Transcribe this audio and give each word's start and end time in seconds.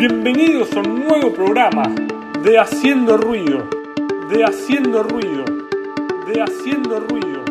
Bienvenidos 0.00 0.72
a 0.72 0.80
un 0.80 1.06
nuevo 1.06 1.30
programa 1.30 1.82
de 2.42 2.58
Haciendo 2.58 3.18
Ruido, 3.18 3.68
de 4.30 4.44
Haciendo 4.44 5.02
Ruido, 5.02 5.44
de 6.26 6.40
Haciendo 6.40 7.00
Ruido, 7.00 7.44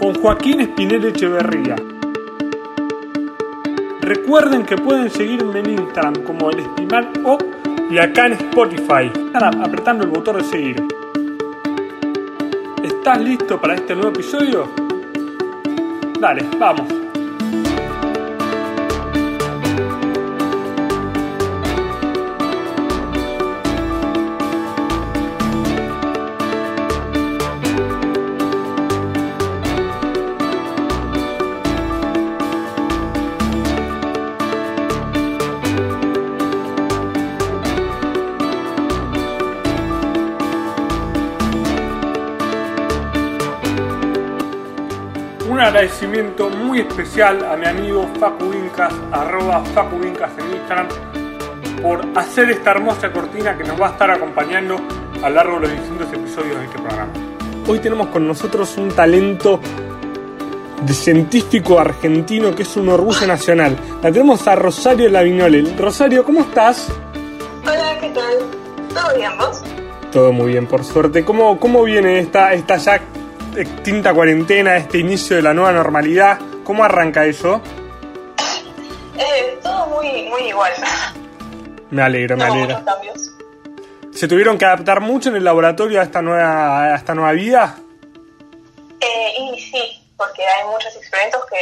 con 0.00 0.14
Joaquín 0.14 0.62
Espinel 0.62 1.04
Echeverría. 1.04 1.76
Recuerden 4.00 4.64
que 4.64 4.78
pueden 4.78 5.10
seguirme 5.10 5.58
en 5.58 5.72
Instagram 5.72 6.22
como 6.22 6.48
el 6.48 6.60
Estimal 6.60 7.12
O 7.26 7.36
y 7.90 7.98
acá 7.98 8.28
en 8.28 8.32
Spotify, 8.32 9.12
apretando 9.34 10.04
el 10.04 10.10
botón 10.10 10.38
de 10.38 10.44
seguir. 10.44 10.82
¿Estás 12.82 13.20
listo 13.20 13.60
para 13.60 13.74
este 13.74 13.94
nuevo 13.94 14.08
episodio? 14.08 14.70
Dale, 16.18 16.46
vamos. 16.58 17.07
Agradecimiento 45.68 46.48
muy 46.48 46.80
especial 46.80 47.44
a 47.44 47.54
mi 47.54 47.66
amigo 47.66 48.08
Facu 48.18 48.48
Vincas, 48.48 48.92
arroba 49.12 49.62
Facu 49.74 49.98
Vincas 49.98 50.30
en 50.38 50.56
Instagram, 50.56 50.88
por 51.82 52.00
hacer 52.14 52.50
esta 52.50 52.70
hermosa 52.70 53.12
cortina 53.12 53.56
que 53.56 53.64
nos 53.64 53.78
va 53.78 53.88
a 53.88 53.90
estar 53.90 54.10
acompañando 54.10 54.76
a 55.22 55.28
lo 55.28 55.34
largo 55.34 55.60
de 55.60 55.68
los 55.68 55.72
distintos 55.72 56.10
episodios 56.10 56.58
de 56.58 56.64
este 56.64 56.78
programa. 56.78 57.12
Hoy 57.66 57.80
tenemos 57.80 58.06
con 58.06 58.26
nosotros 58.26 58.78
un 58.78 58.88
talento 58.88 59.60
de 60.86 60.94
científico 60.94 61.78
argentino 61.78 62.54
que 62.54 62.62
es 62.62 62.76
un 62.78 62.88
orgullo 62.88 63.26
nacional. 63.26 63.76
La 64.02 64.10
tenemos 64.10 64.48
a 64.48 64.54
Rosario 64.54 65.10
Lavignole. 65.10 65.76
Rosario, 65.76 66.24
¿cómo 66.24 66.40
estás? 66.40 66.88
Hola, 67.64 67.98
¿qué 68.00 68.08
tal? 68.08 68.38
¿Todo 68.94 69.16
bien, 69.16 69.32
vos? 69.36 69.62
Todo 70.12 70.32
muy 70.32 70.52
bien, 70.52 70.66
por 70.66 70.82
suerte. 70.82 71.26
¿Cómo, 71.26 71.60
cómo 71.60 71.82
viene 71.82 72.20
esta, 72.20 72.54
esta 72.54 72.78
ya 72.78 73.02
extinta 73.56 74.12
cuarentena, 74.14 74.76
este 74.76 74.98
inicio 74.98 75.36
de 75.36 75.42
la 75.42 75.54
nueva 75.54 75.72
normalidad? 75.72 76.38
¿Cómo 76.64 76.84
arranca 76.84 77.24
eso? 77.24 77.60
Eh, 79.16 79.58
todo 79.62 79.86
muy, 79.88 80.28
muy 80.28 80.42
igual. 80.48 80.72
Me 81.90 82.02
alegro, 82.02 82.36
me 82.36 82.46
No, 82.46 82.52
alegro. 82.52 82.84
cambios. 82.84 83.30
¿Se 84.12 84.26
tuvieron 84.28 84.58
que 84.58 84.64
adaptar 84.64 85.00
mucho 85.00 85.28
en 85.30 85.36
el 85.36 85.44
laboratorio 85.44 86.00
a 86.00 86.04
esta 86.04 86.20
nueva, 86.22 86.92
a 86.92 86.96
esta 86.96 87.14
nueva 87.14 87.32
vida? 87.32 87.76
Eh, 89.00 89.32
y 89.54 89.60
sí, 89.60 90.12
porque 90.16 90.42
hay 90.46 90.66
muchos 90.66 90.94
experimentos 90.96 91.40
que, 91.48 91.56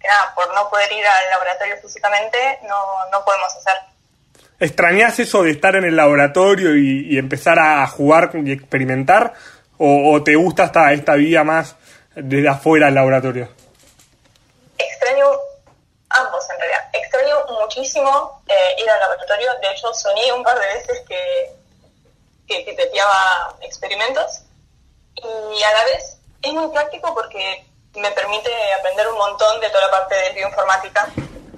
que 0.00 0.08
nada, 0.08 0.32
por 0.34 0.52
no 0.54 0.68
poder 0.70 0.90
ir 0.92 1.04
al 1.06 1.30
laboratorio 1.30 1.76
físicamente, 1.82 2.38
no, 2.68 2.76
no 3.12 3.24
podemos 3.24 3.48
hacer. 3.56 3.74
¿Extrañás 4.58 5.18
eso 5.20 5.42
de 5.42 5.50
estar 5.52 5.76
en 5.76 5.84
el 5.84 5.96
laboratorio 5.96 6.74
y, 6.76 7.06
y 7.14 7.18
empezar 7.18 7.58
a 7.58 7.86
jugar 7.86 8.30
y 8.44 8.52
experimentar? 8.52 9.32
¿O, 9.82 10.22
te 10.22 10.36
gusta 10.36 10.64
esta, 10.64 10.92
esta 10.92 11.14
vida 11.14 11.42
más 11.42 11.74
desde 12.14 12.46
afuera 12.50 12.86
del 12.86 12.96
laboratorio? 12.96 13.48
Extraño 14.76 15.26
ambos 16.10 16.44
en 16.50 16.58
realidad. 16.58 16.90
Extraño 16.92 17.36
muchísimo 17.60 18.42
eh, 18.46 18.82
ir 18.82 18.90
al 18.90 19.00
laboratorio. 19.00 19.50
De 19.62 19.70
hecho, 19.70 19.94
soñé 19.94 20.30
un 20.34 20.42
par 20.42 20.58
de 20.58 20.66
veces 20.66 21.00
que, 21.08 21.52
que 22.46 22.76
experimentos. 23.62 24.42
Y 25.14 25.62
a 25.62 25.72
la 25.72 25.84
vez 25.84 26.18
es 26.42 26.52
muy 26.52 26.68
práctico 26.68 27.14
porque 27.14 27.64
me 27.94 28.10
permite 28.10 28.50
aprender 28.78 29.08
un 29.08 29.16
montón 29.16 29.60
de 29.60 29.70
toda 29.70 29.86
la 29.86 29.92
parte 29.92 30.14
de 30.14 30.30
bioinformática, 30.32 31.08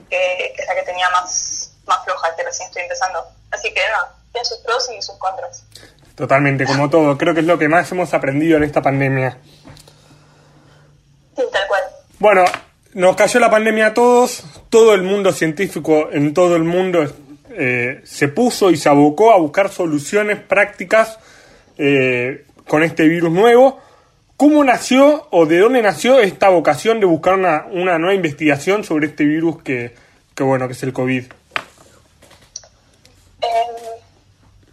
que, 0.08 0.52
que 0.54 0.62
es 0.62 0.68
la 0.68 0.74
que 0.76 0.82
tenía 0.82 1.10
más, 1.10 1.72
más 1.86 2.04
floja, 2.04 2.36
que 2.36 2.44
recién 2.44 2.68
estoy 2.68 2.82
empezando. 2.82 3.26
Así 3.50 3.74
que 3.74 3.80
nada, 3.88 4.14
tiene 4.30 4.44
sus 4.44 4.58
pros 4.58 4.88
y 4.90 5.02
sus 5.02 5.16
contras. 5.18 5.64
Totalmente, 6.22 6.64
como 6.66 6.88
todo. 6.88 7.18
Creo 7.18 7.34
que 7.34 7.40
es 7.40 7.46
lo 7.46 7.58
que 7.58 7.68
más 7.68 7.90
hemos 7.90 8.14
aprendido 8.14 8.56
en 8.56 8.62
esta 8.62 8.80
pandemia. 8.80 9.38
Sí, 11.36 11.42
tal 11.52 11.66
cual. 11.66 11.82
Bueno, 12.20 12.44
nos 12.94 13.16
cayó 13.16 13.40
la 13.40 13.50
pandemia 13.50 13.88
a 13.88 13.94
todos, 13.94 14.44
todo 14.68 14.94
el 14.94 15.02
mundo 15.02 15.32
científico 15.32 16.10
en 16.12 16.32
todo 16.32 16.54
el 16.54 16.62
mundo 16.62 17.12
eh, 17.50 18.02
se 18.04 18.28
puso 18.28 18.70
y 18.70 18.76
se 18.76 18.88
abocó 18.88 19.32
a 19.32 19.38
buscar 19.38 19.68
soluciones 19.70 20.38
prácticas 20.38 21.18
eh, 21.76 22.46
con 22.68 22.84
este 22.84 23.08
virus 23.08 23.32
nuevo. 23.32 23.80
¿Cómo 24.36 24.62
nació 24.62 25.26
o 25.32 25.44
de 25.46 25.58
dónde 25.58 25.82
nació 25.82 26.20
esta 26.20 26.50
vocación 26.50 27.00
de 27.00 27.06
buscar 27.06 27.34
una, 27.34 27.66
una 27.68 27.98
nueva 27.98 28.14
investigación 28.14 28.84
sobre 28.84 29.08
este 29.08 29.24
virus 29.24 29.60
que, 29.64 29.96
que, 30.36 30.44
bueno, 30.44 30.68
que 30.68 30.74
es 30.74 30.82
el 30.84 30.92
COVID? 30.92 31.24
Eh, 31.24 31.32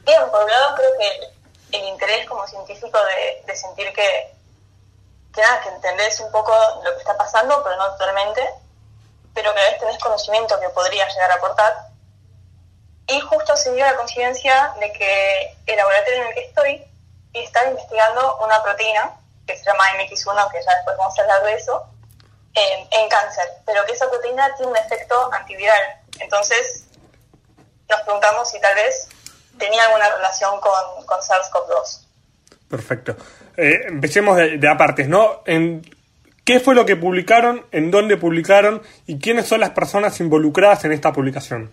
bien, 0.06 0.22
por 0.32 0.44
un 0.44 0.52
lado 0.52 0.76
creo 0.76 0.90
que 1.00 1.39
el 1.72 1.84
interés 1.85 2.28
como 2.28 2.47
científico 2.47 2.97
de, 2.97 3.44
de 3.46 3.56
sentir 3.56 3.91
que, 3.94 4.34
que 5.34 5.41
nada, 5.41 5.62
que 5.62 5.69
entendés 5.69 6.19
un 6.19 6.31
poco 6.31 6.53
lo 6.84 6.91
que 6.94 7.00
está 7.00 7.18
pasando, 7.18 7.63
pero 7.63 7.75
no 7.78 7.91
totalmente, 7.91 8.47
pero 9.34 9.53
que 9.53 9.59
a 9.59 9.69
vez 9.69 9.79
tenés 9.79 9.97
conocimiento 10.00 10.59
que 10.59 10.69
podría 10.69 11.08
llegar 11.08 11.31
a 11.31 11.35
aportar. 11.35 11.90
Y 13.08 13.19
justo 13.22 13.56
se 13.58 13.74
dio 13.74 13.85
la 13.85 13.96
coincidencia 13.96 14.74
de 14.79 14.91
que 14.94 15.58
el 15.66 15.78
laboratorio 15.78 16.22
en 16.22 16.28
el 16.28 16.34
que 16.34 16.46
estoy 16.46 16.85
está 17.34 17.68
investigando 17.68 18.38
una 18.44 18.62
proteína 18.62 19.16
que 19.46 19.58
se 19.58 19.63
llama 19.63 19.84
MX1, 19.97 20.52
que 20.52 20.63
ya 20.63 20.75
después 20.75 20.97
vamos 20.97 21.18
a 21.18 21.22
hablar 21.22 21.44
de 21.44 21.53
eso, 21.53 21.88
en, 22.53 22.88
en 22.91 23.09
cáncer, 23.09 23.46
pero 23.66 23.85
que 23.85 23.94
esa 23.94 24.09
proteína 24.09 24.53
tiene 24.56 24.72
un 24.72 24.78
efecto 24.78 25.29
antiviral. 25.34 26.02
Entonces, 26.19 26.85
nos 27.88 28.02
preguntamos 28.02 28.50
si 28.50 28.59
tal 28.59 28.75
vez 28.75 29.09
tenía 29.59 29.86
alguna 29.86 30.09
relación 30.09 30.59
con, 30.59 31.06
con 31.06 31.20
SARS-CoV-2. 31.20 32.06
Perfecto. 32.70 33.16
Eh, 33.58 33.81
empecemos 33.88 34.38
de, 34.38 34.58
de 34.58 34.68
a 34.68 34.78
partes, 34.78 35.08
¿no? 35.08 35.42
En, 35.46 35.84
¿Qué 36.50 36.59
fue 36.59 36.74
lo 36.74 36.84
que 36.84 36.96
publicaron? 36.96 37.64
¿En 37.72 37.92
dónde 37.92 38.18
publicaron? 38.18 38.81
¿Y 39.06 39.20
quiénes 39.20 39.47
son 39.47 39.59
las 39.59 39.70
personas 39.70 40.20
involucradas 40.20 40.84
en 40.84 40.94
esta 40.94 41.14
publicación? 41.14 41.72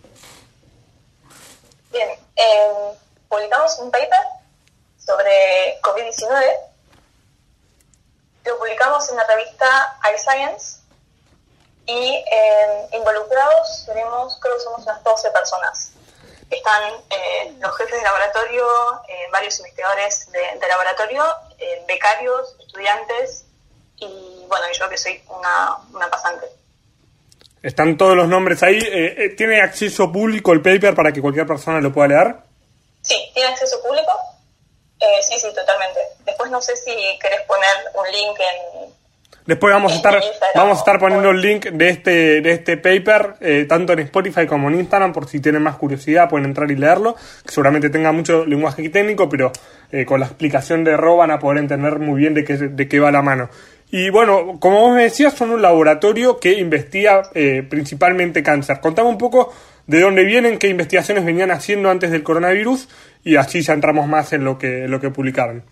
Bien, 1.91 2.10
eh, 2.36 2.92
publicamos 3.26 3.78
un 3.78 3.91
paper 3.91 4.18
sobre 4.98 5.80
COVID-19. 5.80 6.44
Lo 8.44 8.58
publicamos 8.58 9.08
en 9.08 9.16
la 9.16 9.26
revista 9.26 9.98
iScience 10.14 10.80
y 11.86 12.22
eh, 12.30 12.88
involucrados 12.92 13.84
tenemos, 13.86 14.38
creo 14.42 14.56
que 14.56 14.62
somos 14.62 14.82
unas 14.82 15.03
12 15.03 15.30
personas. 15.30 15.92
Están 16.50 16.92
eh, 17.10 17.54
los 17.60 17.76
jefes 17.76 17.98
de 17.98 18.02
laboratorio, 18.02 18.66
eh, 19.08 19.26
varios 19.32 19.58
investigadores 19.58 20.30
de, 20.30 20.58
de 20.60 20.68
laboratorio, 20.68 21.24
eh, 21.58 21.84
becarios, 21.88 22.54
estudiantes 22.60 23.44
y 23.98 24.44
bueno, 24.48 24.66
yo 24.78 24.88
que 24.88 24.98
soy 24.98 25.22
una, 25.28 25.76
una 25.92 26.08
pasante. 26.10 26.46
Están 27.62 27.96
todos 27.96 28.16
los 28.16 28.28
nombres 28.28 28.62
ahí. 28.62 28.78
Eh, 28.80 29.34
¿Tiene 29.36 29.60
acceso 29.60 30.12
público 30.12 30.52
el 30.52 30.62
paper 30.62 30.94
para 30.94 31.12
que 31.12 31.20
cualquier 31.20 31.46
persona 31.46 31.80
lo 31.80 31.92
pueda 31.92 32.08
leer? 32.08 32.36
Sí, 33.02 33.16
tiene 33.34 33.48
acceso 33.48 33.82
público. 33.82 34.12
Eh, 35.00 35.22
sí, 35.22 35.38
sí, 35.38 35.52
totalmente. 35.54 36.00
Después 36.24 36.50
no 36.50 36.60
sé 36.60 36.76
si 36.76 36.94
querés 37.20 37.42
poner 37.42 37.76
un 37.94 38.06
link 38.12 38.38
en... 38.38 38.95
Después 39.46 39.72
vamos 39.72 39.92
a 39.92 39.96
estar, 39.96 40.20
vamos 40.56 40.76
a 40.76 40.80
estar 40.80 40.98
poniendo 40.98 41.30
el 41.30 41.40
link 41.40 41.66
de 41.66 41.88
este, 41.88 42.40
de 42.40 42.50
este 42.50 42.76
paper, 42.76 43.34
eh, 43.40 43.66
tanto 43.68 43.92
en 43.92 44.00
Spotify 44.00 44.44
como 44.44 44.68
en 44.68 44.80
Instagram, 44.80 45.12
por 45.12 45.28
si 45.28 45.38
tienen 45.38 45.62
más 45.62 45.76
curiosidad, 45.76 46.28
pueden 46.28 46.47
entrar 46.47 46.68
y 46.71 46.76
leerlo. 46.76 47.15
Que 47.44 47.53
seguramente 47.53 47.88
tenga 47.88 48.10
mucho 48.10 48.44
lenguaje 48.44 48.88
técnico, 48.88 49.28
pero 49.28 49.53
eh, 49.92 50.04
con 50.04 50.18
la 50.18 50.26
explicación 50.26 50.82
de 50.82 50.97
Ro 50.97 51.16
van 51.16 51.30
a 51.30 51.38
poder 51.38 51.59
entender 51.59 52.00
muy 52.00 52.21
bien 52.21 52.34
de 52.34 52.44
qué, 52.44 52.56
de 52.56 52.88
qué 52.88 52.98
va 52.98 53.12
la 53.12 53.22
mano. 53.22 53.48
Y 53.91 54.10
bueno, 54.10 54.59
como 54.59 54.80
vos 54.80 54.97
me 54.97 55.04
decías, 55.04 55.32
son 55.34 55.50
un 55.50 55.62
laboratorio 55.62 56.41
que 56.41 56.54
investiga 56.54 57.22
eh, 57.34 57.65
principalmente 57.68 58.42
cáncer. 58.42 58.80
Contame 58.80 59.09
un 59.09 59.18
poco 59.18 59.54
de 59.86 60.00
dónde 60.00 60.24
vienen, 60.24 60.59
qué 60.59 60.66
investigaciones 60.66 61.24
venían 61.24 61.53
haciendo 61.53 61.88
antes 61.88 62.10
del 62.10 62.24
coronavirus, 62.24 62.88
y 63.22 63.36
así 63.36 63.60
ya 63.62 63.74
entramos 63.74 64.09
más 64.09 64.32
en 64.32 64.42
lo 64.42 64.59
que, 64.59 64.84
en 64.84 64.91
lo 64.91 65.00
que 65.00 65.10
publicaron. 65.10 65.62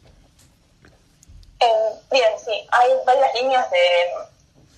En- 2.18 2.22
bien, 2.22 2.38
sí, 2.44 2.68
hay 2.72 2.90
varias 3.04 3.34
líneas 3.34 3.70
de, 3.70 3.78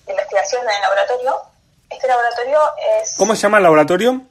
de 0.05 0.11
investigación 0.11 0.63
en 0.63 0.75
el 0.75 0.81
laboratorio. 0.81 1.41
Este 1.89 2.07
laboratorio 2.07 2.59
es 3.01 3.15
¿Cómo 3.17 3.35
se 3.35 3.41
llama 3.43 3.57
el 3.57 3.63
laboratorio? 3.63 4.21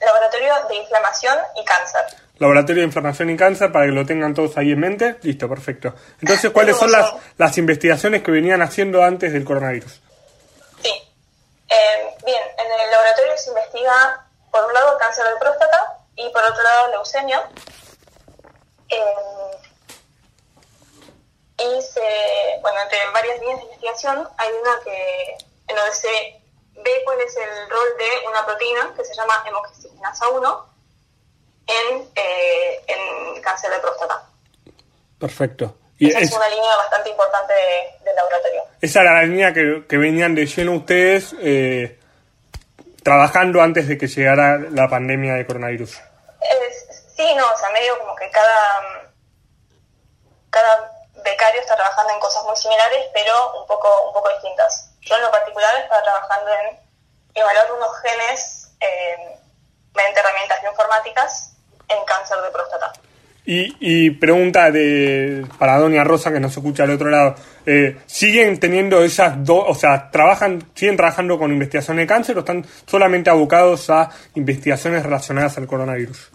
Laboratorio 0.00 0.54
de 0.68 0.76
Inflamación 0.76 1.38
y 1.56 1.64
Cáncer. 1.64 2.02
Laboratorio 2.38 2.80
de 2.82 2.86
Inflamación 2.86 3.30
y 3.30 3.36
Cáncer, 3.36 3.70
para 3.70 3.84
que 3.86 3.92
lo 3.92 4.04
tengan 4.06 4.32
todos 4.34 4.56
ahí 4.56 4.72
en 4.72 4.80
mente. 4.80 5.16
Listo, 5.22 5.48
perfecto. 5.48 5.94
Entonces, 6.22 6.50
¿cuáles 6.50 6.76
son 6.76 6.90
las, 6.90 7.12
las 7.38 7.56
investigaciones 7.58 8.22
que 8.22 8.30
venían 8.30 8.62
haciendo 8.62 9.02
antes 9.02 9.32
del 9.32 9.44
coronavirus? 9.44 10.00
Sí. 10.82 10.90
Eh, 11.68 12.16
bien, 12.24 12.40
en 12.58 12.80
el 12.80 12.90
laboratorio 12.90 13.32
se 13.36 13.50
investiga, 13.50 14.26
por 14.50 14.64
un 14.64 14.72
lado, 14.72 14.96
cáncer 14.98 15.24
de 15.26 15.36
próstata, 15.38 15.98
y 16.16 16.28
por 16.30 16.42
otro 16.42 16.62
lado 16.62 16.88
leucemia. 16.92 17.42
Eh, 18.88 19.04
y 21.60 21.82
se, 21.82 22.00
bueno, 22.62 22.80
entre 22.82 22.98
varias 23.12 23.38
líneas 23.40 23.58
de 23.58 23.64
investigación 23.64 24.28
hay 24.38 24.48
una 24.52 24.70
que, 24.84 25.36
en 25.68 25.76
donde 25.76 25.92
se 25.92 26.08
ve 26.74 27.02
cuál 27.04 27.20
es 27.20 27.36
el 27.36 27.70
rol 27.70 27.88
de 27.98 28.28
una 28.28 28.46
proteína 28.46 28.94
que 28.96 29.04
se 29.04 29.14
llama 29.14 29.44
hemoxigenasa 29.46 30.28
1 30.28 30.66
en, 31.66 32.08
eh, 32.16 32.80
en 32.86 33.42
cáncer 33.42 33.70
de 33.70 33.78
próstata. 33.78 34.26
Perfecto. 35.18 35.76
Y 35.98 36.08
Esa 36.08 36.20
es, 36.20 36.32
una 36.32 36.48
línea 36.48 36.76
bastante 36.76 37.10
importante 37.10 37.52
del 38.04 38.16
laboratorio. 38.16 38.62
Esa 38.80 39.02
era 39.02 39.14
la 39.14 39.22
línea 39.24 39.52
que, 39.52 39.84
que 39.86 39.98
venían 39.98 40.34
de 40.34 40.46
lleno 40.46 40.72
ustedes 40.72 41.34
eh, 41.40 41.98
trabajando 43.02 43.60
antes 43.60 43.86
de 43.86 43.98
que 43.98 44.06
llegara 44.06 44.56
la 44.58 44.88
pandemia 44.88 45.34
de 45.34 45.46
coronavirus. 45.46 45.90
sí, 47.16 47.34
no, 47.36 47.44
o 47.52 47.58
sea, 47.58 47.68
medio 47.70 47.98
como 47.98 48.16
que 48.16 48.30
cada, 48.30 49.12
cada 50.48 50.99
becario 51.22 51.60
está 51.60 51.74
trabajando 51.74 52.12
en 52.12 52.20
cosas 52.20 52.44
muy 52.44 52.56
similares, 52.56 53.06
pero 53.12 53.60
un 53.60 53.66
poco, 53.66 53.88
un 54.06 54.12
poco 54.12 54.28
distintas. 54.30 54.90
Yo 55.00 55.16
en 55.16 55.22
lo 55.22 55.30
particular 55.30 55.76
estaba 55.76 56.02
trabajando 56.02 56.50
en 56.52 56.78
evaluar 57.34 57.72
unos 57.72 57.90
genes 58.02 58.72
eh, 58.80 59.38
mediante 59.94 60.20
herramientas 60.20 60.60
bioinformáticas 60.62 61.52
en 61.88 62.04
cáncer 62.04 62.40
de 62.42 62.50
próstata. 62.50 62.92
Y, 63.44 63.74
y, 63.80 64.10
pregunta 64.10 64.70
de 64.70 65.46
para 65.58 65.78
Doña 65.78 66.04
Rosa 66.04 66.30
que 66.30 66.38
nos 66.38 66.56
escucha 66.56 66.84
al 66.84 66.90
otro 66.90 67.08
lado, 67.08 67.34
eh, 67.64 68.00
¿siguen 68.06 68.60
teniendo 68.60 69.02
esas 69.02 69.42
dos, 69.44 69.64
o 69.66 69.74
sea, 69.74 70.10
trabajan, 70.10 70.70
siguen 70.74 70.96
trabajando 70.96 71.38
con 71.38 71.50
investigación 71.50 71.96
de 71.96 72.06
cáncer 72.06 72.36
o 72.36 72.40
están 72.40 72.66
solamente 72.86 73.30
abocados 73.30 73.88
a 73.88 74.10
investigaciones 74.34 75.02
relacionadas 75.02 75.56
al 75.56 75.66
coronavirus? 75.66 76.30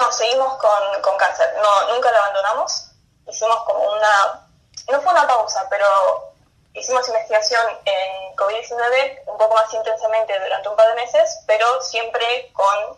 No, 0.00 0.10
seguimos 0.10 0.54
con, 0.56 1.02
con 1.02 1.16
cáncer, 1.16 1.46
no, 1.62 1.94
nunca 1.94 2.10
lo 2.10 2.18
abandonamos, 2.18 2.85
hicimos 3.28 3.56
como 3.64 3.80
una, 3.92 4.46
no 4.90 5.00
fue 5.00 5.12
una 5.12 5.26
pausa, 5.26 5.66
pero 5.70 5.86
hicimos 6.74 7.08
investigación 7.08 7.62
en 7.84 8.36
COVID-19 8.36 9.20
un 9.26 9.38
poco 9.38 9.54
más 9.54 9.72
intensamente 9.72 10.38
durante 10.38 10.68
un 10.68 10.76
par 10.76 10.88
de 10.88 10.94
meses, 10.94 11.38
pero 11.46 11.80
siempre 11.82 12.50
con 12.52 12.96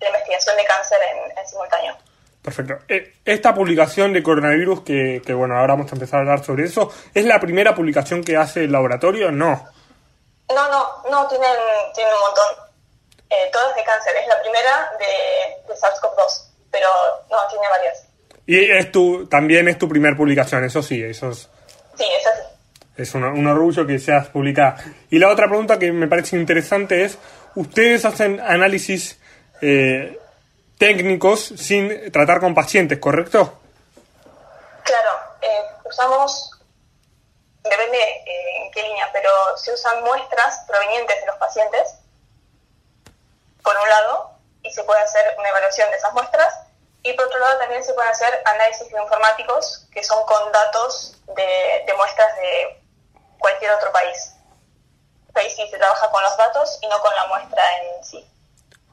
la 0.00 0.08
investigación 0.08 0.56
de 0.56 0.64
cáncer 0.64 0.98
en, 1.02 1.38
en 1.38 1.48
simultáneo. 1.48 1.96
Perfecto. 2.42 2.78
Eh, 2.88 3.16
esta 3.24 3.54
publicación 3.54 4.12
de 4.12 4.22
coronavirus, 4.22 4.82
que, 4.82 5.22
que, 5.24 5.34
bueno, 5.34 5.58
ahora 5.58 5.74
vamos 5.74 5.92
a 5.92 5.94
empezar 5.94 6.18
a 6.18 6.22
hablar 6.22 6.44
sobre 6.44 6.64
eso, 6.64 6.90
¿es 7.12 7.24
la 7.24 7.38
primera 7.38 7.74
publicación 7.74 8.24
que 8.24 8.36
hace 8.36 8.64
el 8.64 8.72
laboratorio? 8.72 9.30
No. 9.30 9.68
No, 10.48 10.68
no, 10.68 11.02
no, 11.10 11.28
tienen, 11.28 11.48
tienen 11.94 12.12
un 12.14 12.20
montón. 12.20 12.70
Eh, 13.28 13.48
todas 13.52 13.76
de 13.76 13.84
cáncer. 13.84 14.16
Es 14.16 14.26
la 14.26 14.40
primera 14.40 14.90
de, 14.98 15.62
de 15.68 15.74
SARS-CoV-2, 15.74 16.48
pero 16.70 16.88
no, 17.30 17.46
tiene 17.48 17.68
varias. 17.68 18.06
Y 18.50 18.68
es 18.68 18.90
tu, 18.90 19.28
también 19.28 19.68
es 19.68 19.78
tu 19.78 19.88
primera 19.88 20.16
publicación, 20.16 20.64
eso 20.64 20.82
sí, 20.82 21.00
eso 21.00 21.30
es... 21.30 21.48
Sí, 21.96 22.02
eso 22.02 22.30
sí. 22.34 22.82
Es 22.96 23.14
un, 23.14 23.22
un 23.22 23.46
orgullo 23.46 23.86
que 23.86 24.00
seas 24.00 24.26
publicada. 24.26 24.74
Y 25.08 25.20
la 25.20 25.28
otra 25.28 25.46
pregunta 25.46 25.78
que 25.78 25.92
me 25.92 26.08
parece 26.08 26.34
interesante 26.34 27.04
es, 27.04 27.16
¿ustedes 27.54 28.04
hacen 28.04 28.40
análisis 28.40 29.20
eh, 29.62 30.18
técnicos 30.78 31.44
sin 31.58 32.10
tratar 32.10 32.40
con 32.40 32.52
pacientes, 32.52 32.98
¿correcto? 32.98 33.60
Claro, 34.82 35.10
eh, 35.42 35.64
usamos, 35.84 36.50
depende 37.62 37.98
eh, 37.98 38.64
en 38.64 38.72
qué 38.72 38.82
línea, 38.82 39.08
pero 39.12 39.30
se 39.58 39.72
usan 39.72 40.02
muestras 40.02 40.64
provenientes 40.66 41.20
de 41.20 41.26
los 41.26 41.36
pacientes, 41.36 42.00
por 43.62 43.76
un 43.80 43.88
lado, 43.88 44.32
y 44.64 44.72
se 44.72 44.82
puede 44.82 45.02
hacer 45.02 45.22
una 45.38 45.50
evaluación 45.50 45.88
de 45.92 45.98
esas 45.98 46.12
muestras, 46.14 46.52
y 47.02 47.12
por 47.14 47.26
otro 47.26 47.38
lado 47.38 47.58
también 47.58 47.82
se 47.82 47.94
pueden 47.94 48.10
hacer 48.10 48.42
análisis 48.44 48.88
bioinformáticos, 48.88 49.88
que 49.92 50.02
son 50.04 50.24
con 50.26 50.52
datos 50.52 51.16
de, 51.34 51.84
de 51.86 51.94
muestras 51.96 52.34
de 52.36 52.82
cualquier 53.38 53.72
otro 53.72 53.90
país. 53.92 54.34
Ahí 55.34 55.48
sí 55.50 55.66
se 55.70 55.78
trabaja 55.78 56.10
con 56.10 56.22
los 56.22 56.36
datos 56.36 56.78
y 56.82 56.88
no 56.88 57.00
con 57.00 57.14
la 57.14 57.26
muestra 57.26 57.62
en 57.78 58.04
sí. 58.04 58.30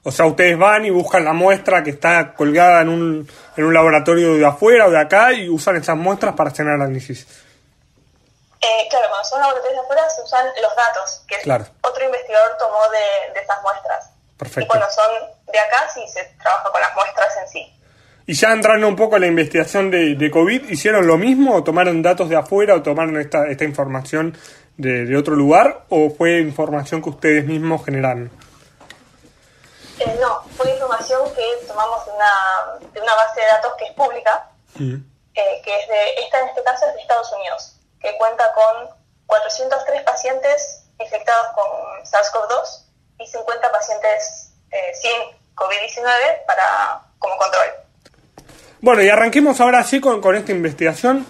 O 0.04 0.12
sea, 0.12 0.26
ustedes 0.26 0.58
van 0.58 0.86
y 0.86 0.90
buscan 0.90 1.26
la 1.26 1.34
muestra 1.34 1.84
que 1.84 1.90
está 1.90 2.34
colgada 2.34 2.82
en 2.82 2.90
un, 2.90 3.32
en 3.58 3.64
un 3.66 3.74
laboratorio 3.74 4.36
de 4.36 4.46
afuera 4.46 4.88
o 4.88 4.90
de 4.90 5.02
acá 5.02 5.34
y 5.34 5.50
usan 5.50 5.76
esas 5.76 5.98
muestras 5.98 6.34
para 6.34 6.50
hacer 6.50 6.66
análisis. 6.66 7.28
Eh, 8.62 8.88
claro, 8.90 9.08
cuando 9.10 9.28
son 9.28 9.42
laboratorios 9.42 9.76
de 9.76 9.84
afuera 9.84 10.10
se 10.10 10.22
usan 10.22 10.46
los 10.62 10.76
datos 10.76 11.24
que 11.28 11.36
otro 11.82 12.06
investigador 12.06 12.58
tomó 12.58 12.88
de, 12.90 13.34
de, 13.34 13.40
esas 13.42 13.62
muestras. 13.62 14.10
Perfecto. 14.38 14.62
Y 14.62 14.68
cuando 14.68 14.90
son 14.92 15.12
de 15.46 15.60
acá 15.60 15.90
sí 15.94 16.08
se 16.08 16.24
trabaja 16.42 16.72
con 16.72 16.80
las 16.80 16.96
muestras 16.96 17.38
en 17.38 17.50
sí. 17.50 17.77
Y 18.30 18.34
ya 18.34 18.52
entrando 18.52 18.90
un 18.90 18.98
poco 18.98 19.16
a 19.16 19.20
la 19.20 19.28
investigación 19.28 19.90
de, 19.90 20.16
de 20.16 20.30
COVID, 20.30 20.70
¿hicieron 20.70 21.08
lo 21.08 21.18
mismo 21.18 21.56
o 21.56 21.64
tomaron 21.64 22.02
datos 22.02 22.28
de 22.28 22.36
afuera 22.36 22.76
o 22.76 22.84
tomaron 22.84 23.18
esta, 23.22 23.48
esta 23.48 23.64
información 23.64 24.38
de, 24.76 25.06
de 25.06 25.16
otro 25.16 25.34
lugar 25.34 25.86
o 25.88 26.10
fue 26.10 26.42
información 26.42 27.02
que 27.02 27.10
ustedes 27.10 27.46
mismos 27.46 27.86
generaron? 27.86 28.30
Eh, 30.00 30.18
no, 30.20 30.44
fue 30.58 30.70
información 30.72 31.22
que 31.34 31.66
tomamos 31.68 32.06
de 32.06 32.12
una, 32.12 32.90
de 32.92 33.00
una 33.00 33.16
base 33.16 33.40
de 33.40 33.48
datos 33.48 33.74
que 33.80 33.86
es 33.86 33.92
pública, 33.94 34.50
mm. 34.76 34.96
eh, 35.34 35.62
que 35.64 35.80
es 35.80 35.88
de, 35.88 36.24
esta 36.26 36.42
en 36.42 36.50
este 36.50 36.64
caso 36.64 36.86
es 36.86 36.96
de 36.96 37.02
Estados 37.02 37.32
Unidos, 37.32 37.78
que 38.02 38.14
cuenta 38.18 38.44
con 38.52 38.90
403 39.28 40.04
pacientes 40.04 40.84
infectados 41.00 41.48
con 41.56 42.04
SARS-CoV-2 42.04 42.84
y 43.20 43.26
50 43.28 43.72
pacientes 43.72 44.52
eh, 44.72 44.92
sin 44.96 45.56
COVID-19 45.56 46.46
para 46.46 47.02
como 47.20 47.38
control. 47.38 47.87
Bueno, 48.82 49.02
y 49.02 49.10
arranquemos 49.10 49.60
ahora 49.60 49.84
sí 49.84 50.00
con, 50.00 50.22
con 50.22 50.36
esta 50.36 50.52
investigación. 50.52 51.26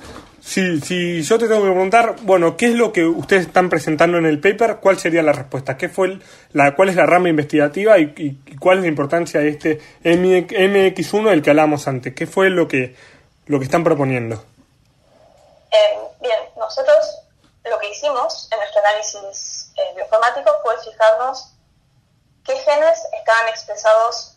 Si, 0.48 0.80
si 0.80 1.24
yo 1.24 1.38
te 1.38 1.48
tengo 1.48 1.62
que 1.62 1.72
preguntar, 1.72 2.16
bueno, 2.22 2.56
¿qué 2.56 2.68
es 2.68 2.74
lo 2.74 2.94
que 2.94 3.04
ustedes 3.06 3.48
están 3.48 3.70
presentando 3.70 4.18
en 4.18 4.26
el 4.26 4.40
paper? 4.40 4.78
¿Cuál 4.78 4.98
sería 4.98 5.22
la 5.22 5.34
respuesta? 5.34 5.78
¿Qué 5.78 5.90
fue 5.90 6.08
el, 6.08 6.24
la, 6.54 6.74
¿Cuál 6.74 6.88
es 6.88 6.96
la 6.96 7.06
rama 7.06 7.28
investigativa 7.28 7.98
y, 8.00 8.40
cuál 8.58 8.78
es 8.78 8.84
la 8.84 8.88
importancia 8.88 9.42
de 9.42 9.50
este 9.50 9.82
MX1 10.06 11.30
del 11.30 11.42
que 11.42 11.50
hablamos 11.50 11.86
antes? 11.90 12.14
¿Qué 12.14 12.28
fue 12.28 12.50
lo 12.50 12.66
que, 12.66 12.96
lo 13.48 13.60
que 13.60 13.66
están 13.66 13.84
proponiendo? 13.84 14.42
Eh, 15.72 15.98
bien, 16.22 16.40
nosotros 16.56 17.24
lo 17.66 17.78
que 17.80 17.90
hicimos 17.90 18.48
en 18.50 18.60
nuestro 18.60 18.80
análisis 18.86 19.74
eh, 19.76 19.96
bioinformático 19.96 20.50
fue 20.64 20.76
fijarnos 20.82 21.54
qué 22.46 22.56
genes 22.56 23.00
estaban 23.20 23.50
expresados 23.50 24.37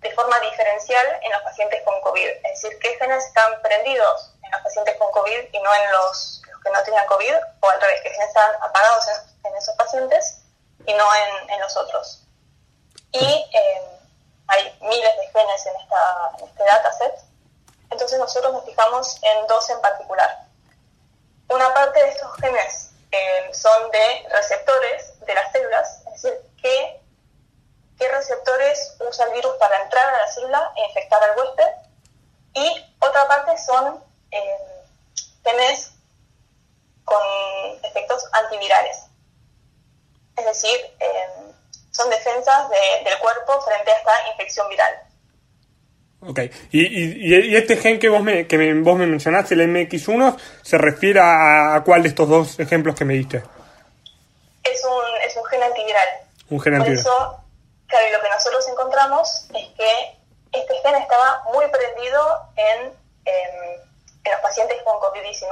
de 0.00 0.10
forma 0.12 0.38
diferencial 0.40 1.20
en 1.22 1.32
los 1.32 1.42
pacientes 1.42 1.82
con 1.84 2.00
COVID. 2.00 2.28
Es 2.28 2.62
decir, 2.62 2.78
qué 2.80 2.96
genes 2.96 3.24
están 3.26 3.60
prendidos 3.62 4.34
en 4.42 4.50
los 4.50 4.60
pacientes 4.62 4.96
con 4.96 5.10
COVID 5.12 5.44
y 5.52 5.58
no 5.60 5.74
en 5.74 5.92
los, 5.92 6.42
los 6.50 6.62
que 6.62 6.70
no 6.70 6.82
tenían 6.82 7.06
COVID, 7.06 7.34
o 7.60 7.68
al 7.68 7.80
revés, 7.80 8.00
que 8.02 8.08
están 8.08 8.54
apagados 8.60 9.06
en, 9.08 9.50
en, 9.50 9.56
esos 9.56 9.74
pacientes 9.76 10.42
y 10.86 10.94
no 10.94 11.06
en, 11.14 11.50
en 11.50 11.60
los 11.60 11.76
otros. 11.76 12.22
Y 13.12 13.24
eh, 13.24 13.82
hay 14.48 14.78
miles 14.80 15.16
de 15.16 15.26
genes 15.28 15.66
en, 15.66 15.76
esta, 15.76 16.30
en 16.38 16.48
este 16.48 16.64
dataset, 16.64 17.14
entonces 17.90 18.18
nosotros 18.18 18.52
nos 18.52 18.64
fijamos 18.64 19.18
en 19.22 19.46
dos 19.46 19.68
en 19.70 19.80
particular. 19.80 20.46
Una 21.48 21.72
parte 21.74 22.00
de 22.00 22.08
estos 22.10 22.32
genes 22.36 22.90
eh, 23.10 23.50
son 23.52 23.90
de 23.90 24.28
receptores 24.30 25.18
de 25.20 25.34
las 25.34 25.52
células, 25.52 26.02
es 26.06 26.22
decir, 26.22 26.40
qué, 26.62 27.00
qué 27.98 28.08
receptores 28.08 28.96
usa 29.00 29.26
el 29.26 29.32
virus 29.32 29.56
para 29.56 29.82
entrar 29.82 30.14
a 30.14 30.18
la 30.18 30.28
célula 30.28 30.72
e 30.76 30.88
infectar 30.88 31.22
al 31.22 31.36
huésped, 31.36 31.72
y 32.54 32.96
otra 33.00 33.26
parte 33.26 33.58
son 33.58 34.02
eh, 34.30 34.84
genes 35.44 35.92
con 37.04 37.22
efectos 37.82 38.24
antivirales. 38.32 39.06
Es 40.36 40.44
decir, 40.44 40.96
eh, 41.00 41.28
son 41.90 42.08
defensas 42.10 42.68
de, 42.70 43.04
del 43.04 43.18
cuerpo 43.18 43.60
frente 43.62 43.90
a 43.90 43.96
esta 43.96 44.28
infección 44.30 44.68
viral. 44.68 45.02
Ok, 46.30 46.38
y, 46.70 46.80
y, 46.80 47.34
y 47.48 47.56
este 47.56 47.76
gen 47.76 47.98
que 47.98 48.08
vos 48.08 48.22
me, 48.22 48.46
que 48.46 48.56
me, 48.56 48.72
vos 48.80 48.96
me 48.96 49.06
mencionaste, 49.06 49.54
el 49.54 49.62
MX1, 49.62 50.36
¿se 50.62 50.78
refiere 50.78 51.18
a, 51.20 51.74
a, 51.74 51.84
cuál 51.84 52.02
de 52.02 52.08
estos 52.10 52.28
dos 52.28 52.60
ejemplos 52.60 52.94
que 52.94 53.04
me 53.04 53.14
diste? 53.14 53.38
Es 54.62 54.84
un, 54.84 55.26
es 55.26 55.36
un 55.36 55.44
gen 55.46 55.62
antiviral. 55.62 56.08
Un 56.50 56.60
gen 56.60 56.74
antiviral. 56.74 57.04
Por 57.04 57.12
eso, 57.12 57.44
claro, 57.86 58.06
y 58.08 58.12
lo 58.12 58.20
que 58.20 58.28
nosotros 58.28 58.68
encontramos 58.68 59.48
es 59.54 59.68
que 59.76 60.58
este 60.58 60.74
gen 60.84 60.94
estaba 61.02 61.42
muy 61.52 61.64
prendido 61.70 62.20
en, 62.56 62.92
en 63.24 63.80
en 64.24 64.32
los 64.32 64.40
pacientes 64.40 64.76
con 64.84 64.96
COVID-19. 64.96 65.48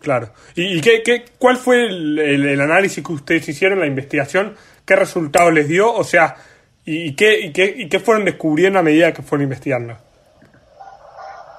Claro. 0.00 0.30
¿Y, 0.54 0.78
y 0.78 0.80
qué, 0.80 1.02
qué, 1.02 1.24
cuál 1.38 1.56
fue 1.56 1.86
el, 1.86 2.18
el, 2.18 2.46
el, 2.46 2.60
análisis 2.60 3.04
que 3.04 3.12
ustedes 3.12 3.48
hicieron, 3.48 3.80
la 3.80 3.86
investigación? 3.86 4.56
¿Qué 4.86 4.96
resultado 4.96 5.50
les 5.50 5.68
dio? 5.68 5.92
O 5.92 6.04
sea, 6.04 6.36
¿y, 6.84 7.16
qué, 7.16 7.40
y, 7.40 7.52
qué, 7.52 7.64
y 7.64 7.88
qué 7.88 8.00
fueron 8.00 8.24
descubriendo 8.24 8.78
a 8.78 8.82
medida 8.82 9.12
que 9.12 9.22
fueron 9.22 9.44
investigando? 9.44 9.94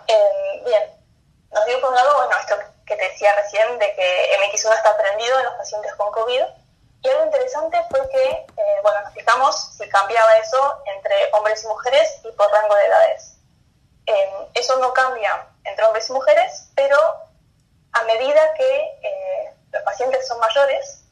Eh, 0.08 0.64
bien, 0.66 0.84
nos 1.52 1.66
dio 1.66 1.80
por 1.82 1.90
un 1.90 1.96
lado, 1.96 2.16
bueno, 2.18 2.32
esto 2.40 2.56
que 2.86 2.96
te 2.96 3.04
decía 3.04 3.34
recién, 3.36 3.80
de 3.80 3.94
que 3.94 4.28
MX1 4.40 4.76
está 4.76 4.98
prendido 4.98 5.40
en 5.40 5.46
los 5.46 5.54
pacientes 5.56 5.94
con 5.96 6.12
COVID. 6.12 6.42
Y 7.04 7.10
algo 7.10 7.26
interesante 7.26 7.78
fue 7.90 8.08
que, 8.10 8.24
eh, 8.24 8.80
bueno, 8.84 9.02
nos 9.02 9.14
fijamos 9.14 9.74
si 9.78 9.90
cambiaba 9.90 10.38
eso 10.38 10.84
entre 10.86 11.16
hombres 11.34 11.64
y 11.64 11.68
mujeres 11.68 12.22
y 12.24 12.32
por 12.34 12.52
rango 12.52 12.76
de 12.76 12.86
edades. 12.86 13.38
Eh, 14.06 14.50
eso 14.54 14.78
no 14.80 14.94
cambia 14.94 15.48
entre 15.64 15.86
hombres 15.86 16.10
y 16.10 16.14
mujeres, 16.14 16.70
pero 16.76 16.98
a 17.94 18.04
medida 18.04 18.54
que 18.54 18.78
eh, 19.02 19.54
los 19.72 19.84
pacientes 19.84 20.28
son 20.28 20.40
mayores, 20.40 21.04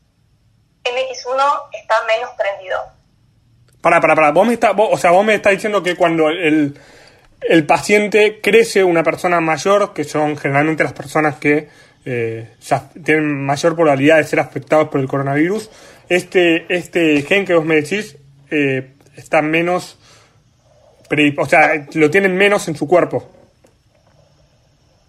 MX1 0.84 1.70
está 1.74 2.02
menos 2.04 2.32
prendido. 2.32 2.99
Para, 3.82 4.02
para, 4.02 4.16
para. 4.16 4.32
Vos 4.32 4.48
me 4.48 4.54
está, 4.54 4.72
o 4.72 4.98
sea, 4.98 5.12
vos 5.12 5.26
me 5.26 5.36
estás 5.36 5.54
diciendo 5.54 5.82
que 5.82 5.96
cuando 5.96 6.30
el, 6.30 6.78
el 7.42 7.66
paciente 7.66 8.40
crece, 8.42 8.84
una 8.84 9.04
persona 9.04 9.40
mayor, 9.40 9.94
que 9.94 10.04
son 10.04 10.38
generalmente 10.38 10.84
las 10.84 10.94
personas 10.94 11.36
que 11.36 11.70
eh, 12.06 12.56
tienen 13.04 13.46
mayor 13.46 13.76
probabilidad 13.76 14.18
de 14.18 14.24
ser 14.24 14.40
afectados 14.40 14.90
por 14.90 15.00
el 15.00 15.08
coronavirus, 15.08 15.70
este, 16.10 16.66
este 16.74 17.22
gen 17.22 17.46
que 17.46 17.54
vos 17.54 17.66
me 17.66 17.76
decís 17.76 18.18
eh, 18.52 18.94
está 19.16 19.42
menos, 19.42 19.98
o 21.38 21.46
sea, 21.46 21.86
lo 21.94 22.10
tienen 22.10 22.36
menos 22.36 22.68
en 22.68 22.76
su 22.76 22.88
cuerpo. 22.88 23.30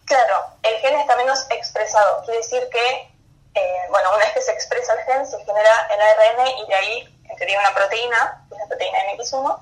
Claro, 0.05 0.35
el 0.63 0.75
gen 0.81 0.99
está 0.99 1.17
menos 1.17 1.47
expresado. 1.51 2.23
Quiere 2.25 2.39
decir 2.39 2.61
que, 2.71 3.61
eh, 3.61 3.87
bueno, 3.91 4.09
una 4.15 4.25
vez 4.25 4.35
que 4.35 4.43
se 4.43 4.53
expresa 4.53 4.93
el 4.95 5.05
gen, 5.05 5.27
se 5.27 5.39
genera 5.39 5.89
el 5.95 6.01
ARN 6.01 6.49
y 6.49 6.69
de 6.69 6.75
ahí, 6.75 7.10
en 7.31 7.37
teoría, 7.37 7.61
una 7.61 7.75
proteína, 7.75 8.47
que 8.49 8.55
es 8.55 8.61
la 8.61 8.67
proteína 8.67 8.99
MX1. 9.13 9.61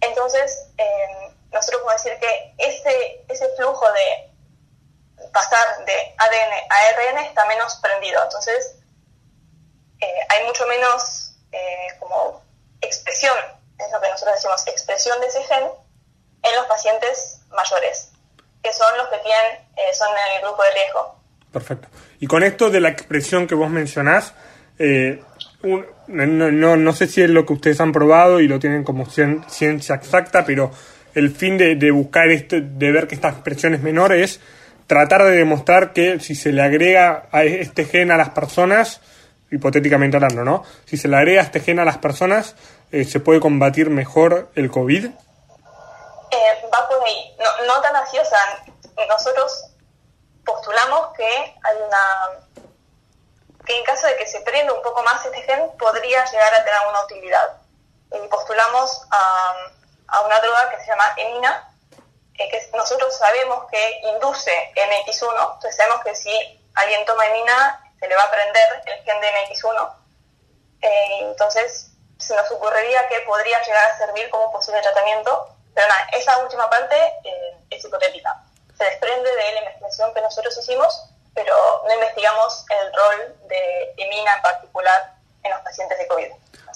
Entonces, 0.00 0.68
eh, 0.78 1.34
nosotros 1.52 1.82
podemos 1.82 2.02
decir 2.02 2.18
que 2.20 2.54
ese, 2.58 3.24
ese 3.28 3.48
flujo 3.56 3.84
de 3.92 5.28
pasar 5.32 5.84
de 5.84 6.14
ADN 6.16 6.52
a 6.70 6.76
ARN 6.88 7.18
está 7.24 7.44
menos 7.46 7.76
prendido. 7.76 8.22
Entonces, 8.22 8.76
eh, 10.00 10.26
hay 10.28 10.46
mucho 10.46 10.66
menos 10.66 11.24
como 11.98 12.42
expresión, 12.82 13.36
es 13.78 13.90
lo 13.90 14.00
que 14.00 14.10
nosotros 14.10 14.36
decimos, 14.36 14.66
expresión 14.68 15.20
de 15.20 15.26
ese 15.26 15.42
gen 15.44 15.70
en 16.42 16.56
los 16.56 16.66
pacientes 16.66 17.40
mayores 17.48 18.10
que 18.62 18.72
son 18.72 18.96
los 18.96 19.08
que 19.08 19.18
tienen, 19.18 19.68
eh, 19.76 19.94
son 19.94 20.08
el 20.36 20.42
grupo 20.42 20.62
de 20.62 20.70
riesgo. 20.72 21.18
Perfecto. 21.52 21.88
Y 22.20 22.26
con 22.26 22.42
esto 22.42 22.70
de 22.70 22.80
la 22.80 22.88
expresión 22.88 23.46
que 23.46 23.54
vos 23.54 23.70
mencionás, 23.70 24.34
eh, 24.78 25.22
no, 25.62 26.76
no, 26.76 26.92
sé 26.92 27.06
si 27.06 27.22
es 27.22 27.30
lo 27.30 27.44
que 27.44 27.52
ustedes 27.52 27.80
han 27.80 27.92
probado 27.92 28.40
y 28.40 28.48
lo 28.48 28.58
tienen 28.58 28.84
como 28.84 29.06
ciencia 29.06 29.94
exacta, 29.94 30.44
pero 30.44 30.70
el 31.14 31.34
fin 31.34 31.58
de, 31.58 31.90
buscar 31.90 32.28
esto, 32.30 32.56
de 32.60 32.92
ver 32.92 33.08
que 33.08 33.14
esta 33.14 33.28
expresión 33.28 33.74
es 33.74 33.82
menor 33.82 34.12
es 34.12 34.40
tratar 34.86 35.24
de 35.24 35.32
demostrar 35.32 35.92
que 35.92 36.20
si 36.20 36.34
se 36.34 36.52
le 36.52 36.62
agrega 36.62 37.24
a 37.32 37.44
este 37.44 37.84
gen 37.84 38.10
a 38.10 38.16
las 38.16 38.30
personas, 38.30 39.00
hipotéticamente 39.50 40.16
hablando, 40.16 40.44
¿no? 40.44 40.64
Si 40.84 40.96
se 40.96 41.08
le 41.08 41.16
agrega 41.16 41.42
este 41.42 41.60
gen 41.60 41.78
a 41.80 41.84
las 41.84 41.98
personas, 41.98 42.54
eh, 42.92 43.04
se 43.04 43.20
puede 43.20 43.40
combatir 43.40 43.90
mejor 43.90 44.50
el 44.54 44.70
COVID 44.70 45.08
va 46.72 46.88
por 46.88 47.04
ahí. 47.04 47.34
No, 47.38 47.66
no 47.66 47.80
tan 47.80 47.96
así, 47.96 48.16
nosotros 49.08 49.70
postulamos 50.44 51.08
que 51.16 51.26
hay 51.26 51.76
una 51.86 52.47
que 53.68 53.78
en 53.78 53.84
caso 53.84 54.08
de 54.08 54.16
que 54.16 54.26
se 54.26 54.40
prenda 54.40 54.72
un 54.72 54.82
poco 54.82 55.02
más 55.04 55.24
este 55.24 55.42
gen 55.42 55.70
podría 55.78 56.24
llegar 56.24 56.54
a 56.54 56.64
tener 56.64 56.74
alguna 56.74 57.04
utilidad. 57.04 57.56
Y 58.10 58.26
postulamos 58.28 59.06
a, 59.10 59.54
a 60.08 60.20
una 60.22 60.40
droga 60.40 60.70
que 60.70 60.80
se 60.80 60.86
llama 60.86 61.14
emina, 61.16 61.70
eh, 62.34 62.48
que 62.50 62.70
nosotros 62.74 63.16
sabemos 63.16 63.66
que 63.70 64.00
induce 64.14 64.50
MX1, 64.74 65.54
entonces 65.54 65.76
sabemos 65.76 66.02
que 66.02 66.14
si 66.14 66.60
alguien 66.74 67.04
toma 67.04 67.26
emina 67.26 67.84
se 68.00 68.08
le 68.08 68.16
va 68.16 68.22
a 68.22 68.30
prender 68.30 68.82
el 68.86 69.04
gen 69.04 69.20
de 69.20 69.28
MX1. 69.28 69.94
Eh, 70.80 71.18
entonces 71.20 71.90
se 72.18 72.34
nos 72.34 72.50
ocurriría 72.50 73.06
que 73.08 73.20
podría 73.20 73.62
llegar 73.62 73.90
a 73.90 73.98
servir 73.98 74.30
como 74.30 74.50
posible 74.50 74.80
tratamiento 74.80 75.54
pero 75.78 75.86
nada, 75.86 76.08
esa 76.12 76.38
última 76.38 76.68
parte 76.68 76.96
eh, 77.22 77.56
es 77.70 77.84
hipotética. 77.84 78.42
Se 78.76 78.82
desprende 78.82 79.30
de 79.30 79.52
la 79.52 79.58
investigación 79.60 80.12
que 80.12 80.20
nosotros 80.20 80.58
hicimos, 80.58 81.04
pero 81.38 81.54
no 81.86 81.94
investigamos 81.94 82.64
el 82.68 82.92
rol 82.92 83.36
de 83.48 84.02
emina 84.02 84.34
en 84.34 84.42
particular 84.42 85.14
en 85.44 85.50
los 85.52 85.60
pacientes 85.60 85.98
de 85.98 86.06
COVID. 86.08 86.26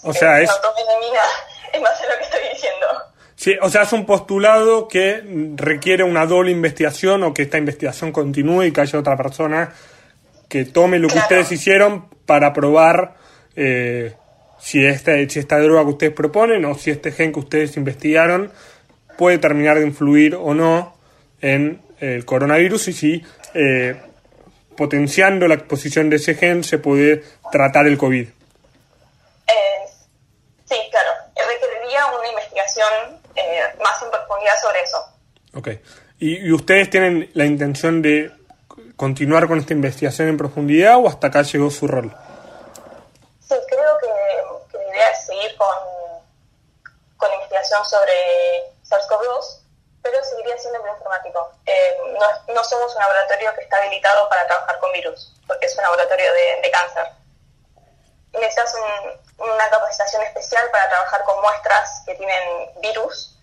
o 0.05 0.13
sea, 0.13 0.41
es... 0.41 0.51
Emina 0.51 1.21
en 1.73 1.83
base 1.83 2.07
a 2.07 2.11
lo 2.11 2.19
que 2.19 2.25
estoy 2.25 2.49
diciendo. 2.53 2.87
Sí, 3.35 3.57
o 3.61 3.69
sea, 3.69 3.83
es 3.83 3.93
un 3.93 4.07
postulado 4.07 4.87
que 4.87 5.21
requiere 5.57 6.05
una 6.05 6.27
doble 6.27 6.53
investigación 6.53 7.25
o 7.25 7.35
que 7.35 7.43
esta 7.43 7.59
investigación 7.59 8.13
continúe 8.13 8.65
y 8.65 8.73
que 8.73 8.83
haya 8.83 9.01
otra 9.01 9.17
persona 9.17 9.75
que 10.49 10.65
tome 10.65 11.01
lo 11.01 11.09
que 11.09 11.19
ustedes 11.19 11.51
hicieron 11.51 12.09
para 12.25 12.53
probar 12.53 13.17
eh, 13.57 14.15
si, 14.61 14.85
esta, 14.87 15.13
si 15.29 15.41
esta 15.41 15.59
droga 15.59 15.83
que 15.83 15.91
ustedes 15.91 16.13
proponen 16.13 16.65
o 16.67 16.77
si 16.77 16.91
este 16.91 17.11
gen 17.11 17.33
que 17.33 17.41
ustedes 17.41 17.77
investigaron 17.77 18.53
puede 19.19 19.39
terminar 19.39 19.79
de 19.79 19.87
influir 19.87 20.37
o 20.37 20.55
no 20.55 20.97
en 21.41 21.83
el 21.99 22.25
coronavirus 22.25 22.89
y 22.89 22.93
si 22.93 23.25
eh, 23.55 24.01
potenciando 24.77 25.49
la 25.49 25.55
exposición 25.55 26.11
de 26.11 26.17
ese 26.17 26.35
gen 26.35 26.65
se 26.65 26.79
puede 26.79 27.25
tratar 27.51 27.87
el 27.87 27.99
COVID. 27.99 28.29
Eh, 28.29 29.89
sí, 30.65 30.77
claro. 30.91 31.11
Requeriría 31.35 32.07
una 32.07 32.29
investigación 32.29 33.21
eh, 33.37 33.63
más 33.83 34.03
en 34.03 34.11
profundidad 34.11 34.55
sobre 34.61 34.81
eso. 34.83 35.13
Ok. 35.55 35.69
¿Y, 36.19 36.53
ustedes 36.53 36.89
tienen 36.91 37.31
la 37.35 37.45
intención 37.45 38.01
de 38.03 38.31
continuar 38.97 39.49
con 39.49 39.59
esta 39.59 39.73
investigación 39.73 40.29
en 40.29 40.37
profundidad 40.37 40.99
o 40.99 41.09
hasta 41.09 41.27
acá 41.29 41.43
llegó 41.43 41.71
su 41.71 41.89
rol? 41.89 42.15
Sí, 43.41 43.55
creo 43.69 43.99
que, 44.01 44.79
la 44.79 44.85
idea 44.85 45.11
es 45.11 45.27
seguir 45.27 45.57
con, 45.57 45.69
con 47.17 47.33
investigación 47.33 47.85
sobre 47.85 48.13
SARS-CoV-2, 48.89 49.62
pero 50.03 50.23
seguiría 50.25 50.59
siendo 50.59 50.83
bioinformático. 50.83 51.53
Eh, 51.67 51.97
no, 52.49 52.65
somos 52.65 52.95
un 52.95 53.01
laboratorio 53.01 53.55
que 53.55 53.63
está 53.63 53.77
habilitado 53.79 54.29
para 54.29 54.47
trabajar 54.47 54.79
con 54.81 54.93
virus, 54.93 55.33
porque 55.47 55.67
es 55.67 55.77
un 55.77 55.83
laboratorio 55.83 56.33
de, 56.33 56.71
cáncer. 56.71 57.07
Necesitas 58.33 58.75
una 59.39 59.71
capacitación 59.71 60.23
especial 60.23 60.69
para 60.73 60.89
trabajar 60.89 61.23
con 61.25 61.41
muestras 61.41 62.03
que 62.07 62.15
tienen 62.15 62.71
virus 62.81 63.39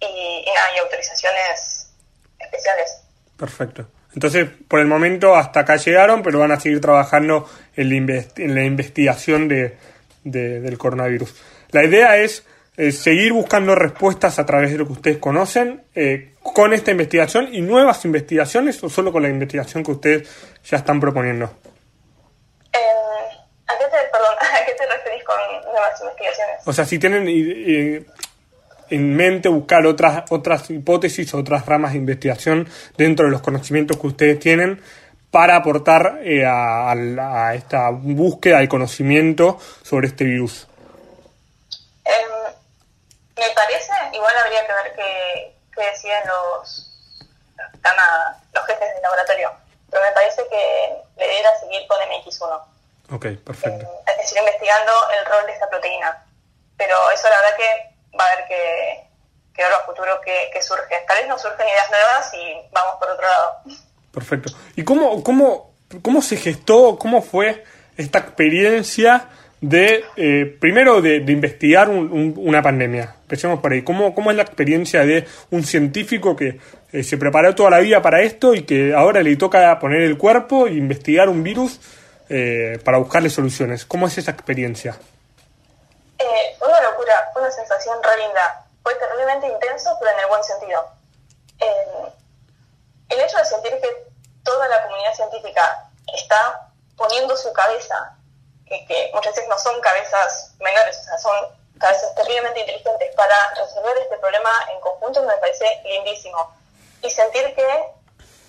y, 0.00 0.44
y, 0.46 0.78
autorizaciones 0.78 1.90
especiales. 2.38 3.02
Perfecto. 3.38 3.86
Entonces, 4.14 4.48
por 4.68 4.80
el 4.80 4.86
momento 4.86 5.34
hasta 5.36 5.60
acá 5.60 5.76
llegaron, 5.76 6.22
pero 6.22 6.38
van 6.38 6.52
a 6.52 6.60
seguir 6.60 6.80
trabajando 6.80 7.48
en 7.76 8.06
la, 8.54 8.64
investigación 8.64 9.48
de, 9.48 9.78
del 10.24 10.76
coronavirus. 10.76 11.34
La 11.70 11.84
idea 11.84 12.16
es 12.18 12.44
eh, 12.74 12.90
seguir 12.90 13.34
buscando 13.34 13.74
respuestas 13.74 14.38
a 14.38 14.46
través 14.46 14.72
de 14.72 14.78
lo 14.78 14.86
que 14.86 14.92
ustedes 14.92 15.18
conocen 15.18 15.84
eh, 15.94 16.32
con 16.42 16.72
esta 16.72 16.90
investigación 16.90 17.52
y 17.52 17.60
nuevas 17.60 18.02
investigaciones 18.06 18.82
o 18.82 18.88
solo 18.88 19.12
con 19.12 19.22
la 19.22 19.28
investigación 19.28 19.84
que 19.84 19.90
ustedes 19.90 20.28
ya 20.64 20.78
están 20.78 20.98
proponiendo? 20.98 21.52
Eh, 22.72 22.78
¿a, 23.66 23.78
qué 23.78 23.84
te, 23.84 23.96
perdón, 24.10 24.36
¿A 24.40 24.64
qué 24.64 24.72
te 24.72 24.86
referís 24.86 25.22
con 25.22 25.36
nuevas 25.70 26.00
investigaciones? 26.00 26.56
O 26.64 26.72
sea, 26.72 26.86
si 26.86 26.98
tienen 26.98 27.28
en 28.88 29.16
mente 29.16 29.50
buscar 29.50 29.84
otras, 29.84 30.24
otras 30.30 30.70
hipótesis, 30.70 31.34
otras 31.34 31.66
ramas 31.66 31.92
de 31.92 31.98
investigación 31.98 32.66
dentro 32.96 33.26
de 33.26 33.32
los 33.32 33.42
conocimientos 33.42 33.98
que 33.98 34.06
ustedes 34.06 34.38
tienen 34.38 34.80
para 35.30 35.56
aportar 35.56 36.22
a, 36.46 36.92
a 36.92 37.54
esta 37.54 37.90
búsqueda 37.90 38.60
de 38.60 38.68
conocimiento 38.68 39.58
sobre 39.82 40.06
este 40.06 40.24
virus. 40.24 40.68
Me 43.42 43.50
parece, 43.54 43.92
igual 44.12 44.36
habría 44.38 44.64
que 44.64 44.72
ver 44.72 44.92
qué, 44.94 45.56
deciden 45.74 46.22
los, 46.28 46.86
los 48.52 48.66
jefes 48.66 48.94
del 48.94 49.02
laboratorio, 49.02 49.52
pero 49.90 50.04
me 50.04 50.12
parece 50.12 50.46
que 50.48 51.02
debería 51.16 51.58
seguir 51.58 51.86
con 51.88 51.98
MX1. 51.98 52.62
Ok, 53.10 53.26
perfecto. 53.44 53.84
Eh, 53.84 54.12
es 54.12 54.16
decir, 54.18 54.38
investigando 54.38 54.92
el 55.18 55.26
rol 55.26 55.46
de 55.46 55.52
esta 55.54 55.68
proteína. 55.68 56.24
Pero 56.76 56.94
eso 57.10 57.28
la 57.28 57.36
verdad 57.36 57.56
que 57.56 58.16
va 58.16 58.24
a 58.24 58.32
haber 58.32 58.46
que, 58.46 59.10
que 59.54 59.62
ver 59.64 59.72
a 59.72 59.80
futuro 59.80 60.20
qué, 60.24 60.62
surge. 60.62 61.04
Tal 61.08 61.18
vez 61.18 61.26
nos 61.26 61.42
surgen 61.42 61.66
ideas 61.66 61.90
nuevas 61.90 62.34
y 62.34 62.68
vamos 62.70 62.94
por 63.00 63.10
otro 63.10 63.26
lado. 63.26 63.56
Perfecto. 64.12 64.52
¿Y 64.76 64.84
cómo, 64.84 65.22
cómo, 65.24 65.74
cómo 66.00 66.22
se 66.22 66.36
gestó, 66.36 66.96
cómo 66.96 67.22
fue 67.22 67.64
esta 67.96 68.20
experiencia 68.20 69.28
de, 69.62 70.04
eh, 70.16 70.56
primero, 70.60 71.00
de, 71.00 71.18
investigar 71.18 71.88
una 71.88 72.60
pandemia. 72.60 73.14
Empecemos 73.22 73.60
por 73.60 73.72
ahí. 73.72 73.82
¿Cómo, 73.82 74.12
¿Cómo 74.12 74.30
es 74.32 74.36
la 74.36 74.42
experiencia 74.42 75.06
de 75.06 75.24
un 75.50 75.62
científico 75.62 76.34
que 76.34 76.58
eh, 76.92 77.04
se 77.04 77.16
preparó 77.16 77.54
toda 77.54 77.70
la 77.70 77.78
vida 77.78 78.02
para 78.02 78.22
esto 78.22 78.54
y 78.54 78.64
que 78.64 78.92
ahora 78.92 79.22
le 79.22 79.36
toca 79.36 79.78
poner 79.78 80.02
el 80.02 80.18
cuerpo 80.18 80.66
e 80.66 80.72
investigar 80.72 81.28
un 81.28 81.44
virus 81.44 81.80
eh, 82.28 82.80
para 82.84 82.98
buscarle 82.98 83.30
soluciones? 83.30 83.86
¿Cómo 83.86 84.08
es 84.08 84.18
esa 84.18 84.32
experiencia? 84.32 84.98
fue 86.58 86.68
una 86.68 86.80
locura, 86.82 87.12
fue 87.32 87.42
una 87.42 87.50
sensación 87.50 87.96
re 88.02 88.24
linda. 88.24 88.66
Fue 88.82 88.94
terriblemente 88.96 89.46
intenso, 89.46 89.96
pero 89.98 90.12
en 90.12 90.18
el 90.20 90.26
buen 90.28 90.44
sentido. 90.44 90.86
el 93.08 93.20
hecho 93.20 93.38
de 93.38 93.44
sentir 93.44 93.72
que 93.80 93.88
toda 94.44 94.68
la 94.68 94.82
comunidad 94.82 95.14
científica 95.14 95.90
está 96.14 96.68
poniendo 96.96 97.36
su 97.36 97.52
cabeza 97.52 98.16
que, 98.86 99.10
muchas 99.14 99.34
veces 99.34 99.48
no 99.48 99.58
son 99.58 99.80
cabezas 99.80 100.54
menores, 100.58 100.98
o 100.98 101.04
sea, 101.04 101.18
son 101.18 101.36
cabezas 101.78 102.14
terriblemente 102.14 102.60
inteligentes 102.60 103.14
para 103.16 103.34
resolver 103.56 103.96
este 103.98 104.16
problema 104.18 104.50
en 104.72 104.80
conjunto 104.80 105.22
me 105.22 105.36
parece 105.38 105.64
lindísimo. 105.84 106.54
Y 107.02 107.10
sentir 107.10 107.54
que 107.54 107.84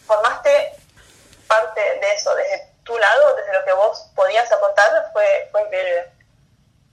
formaste 0.06 0.74
parte 1.48 1.82
de 1.82 2.12
eso 2.14 2.34
desde 2.36 2.68
tu 2.84 2.98
lado, 2.98 3.36
desde 3.36 3.54
lo 3.54 3.66
que 3.66 3.74
vos 3.74 4.12
podías 4.16 4.52
aportar, 4.52 5.10
fue, 5.14 5.50
fue 5.52 5.62
increíble. 5.64 6.12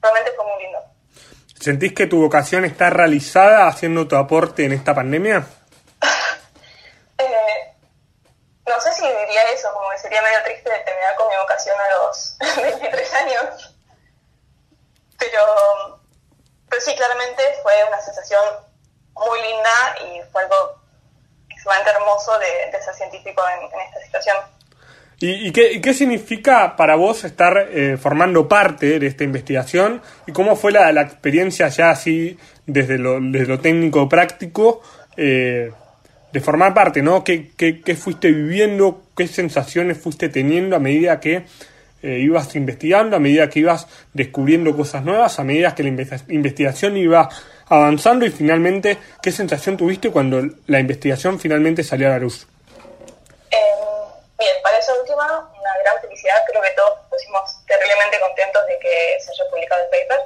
Realmente 0.01 0.33
fue 0.33 0.45
muy 0.47 0.63
lindo. 0.63 0.79
¿Sentís 1.61 1.93
que 1.93 2.07
tu 2.07 2.23
vocación 2.23 2.65
está 2.65 2.89
realizada 2.89 3.67
haciendo 3.67 4.09
tu 4.09 4.17
aporte 4.17 4.65
en 4.65 4.73
esta 4.73 4.95
pandemia? 4.95 5.47
eh, 7.19 7.75
no 8.71 8.81
sé 8.81 8.93
si 8.93 9.03
diría 9.03 9.43
eso, 9.53 9.73
como 9.75 9.91
que 9.91 9.99
sería 9.99 10.23
medio 10.23 10.43
triste 10.45 10.71
terminar 10.85 11.15
con 11.17 11.29
mi 11.29 11.37
vocación 11.37 11.77
a 11.79 11.89
los 11.97 12.37
23 12.63 13.15
años. 13.15 13.77
Pero, 15.19 16.01
pero 16.69 16.83
sí, 16.83 16.95
claramente 16.97 17.43
fue 17.63 17.73
una 17.87 18.01
sensación 18.01 18.43
muy 19.15 19.43
linda 19.43 19.97
y 20.07 20.23
fue 20.31 20.43
algo 20.43 20.81
extremadamente 21.49 21.91
hermoso 21.91 22.39
de, 22.39 22.71
de 22.73 22.83
ser 22.83 22.95
científico 22.95 23.43
en, 23.49 23.81
esta 23.81 24.01
situación. 24.03 24.37
¿Y, 25.19 25.49
y, 25.49 25.53
qué, 25.53 25.73
y, 25.73 25.81
qué, 25.83 25.93
significa 25.93 26.77
para 26.77 26.95
vos 26.95 27.25
estar 27.25 27.69
eh, 27.71 27.99
formando 27.99 28.49
parte 28.49 28.99
de 28.99 29.07
esta 29.07 29.25
investigación? 29.25 30.03
¿Y 30.27 30.33
cómo 30.33 30.57
fue 30.57 30.73
la, 30.73 30.91
la 30.93 31.03
experiencia 31.03 31.69
ya 31.69 31.91
así, 31.91 32.39
desde 32.67 32.97
lo, 32.97 33.19
desde 33.21 33.47
lo 33.47 33.61
técnico 33.61 34.09
práctico, 34.09 34.81
eh, 35.19 35.71
de 36.33 36.41
formar 36.41 36.75
parte, 36.75 37.03
¿no? 37.03 37.25
¿Qué, 37.25 37.51
¿Qué, 37.57 37.81
qué, 37.83 37.97
fuiste 37.97 38.29
viviendo? 38.29 39.03
¿Qué 39.17 39.27
sensaciones 39.27 39.99
fuiste 39.99 40.29
teniendo 40.29 40.77
a 40.77 40.79
medida 40.79 41.21
que 41.21 41.45
eh, 42.03 42.19
ibas 42.19 42.55
investigando, 42.57 43.17
a 43.17 43.21
medida 43.21 43.49
que 43.49 43.61
ibas 43.61 43.87
descubriendo 44.13 44.77
cosas 44.77 45.05
nuevas, 45.05 45.39
a 45.39 45.45
medida 45.45 45.75
que 45.75 45.83
la 45.83 45.89
investigación 46.29 46.97
iba 46.97 47.29
avanzando 47.67 48.27
y 48.27 48.31
finalmente, 48.31 48.99
¿qué 49.23 49.31
sensación 49.31 49.77
tuviste 49.77 50.11
cuando 50.11 50.43
la 50.67 50.81
investigación 50.81 51.39
finalmente 51.39 51.85
salió 51.85 52.09
a 52.09 52.11
la 52.11 52.19
luz? 52.19 52.47
Bien, 54.41 54.57
para 54.63 54.79
esa 54.79 54.95
última, 54.95 55.27
una 55.27 55.71
gran 55.85 56.01
felicidad. 56.01 56.37
Creo 56.49 56.63
que 56.63 56.71
todos 56.71 56.99
pusimos 57.11 57.61
terriblemente 57.67 58.19
contentos 58.21 58.67
de 58.67 58.79
que 58.79 59.21
se 59.21 59.31
haya 59.33 59.51
publicado 59.51 59.83
el 59.85 59.91
paper. 59.91 60.21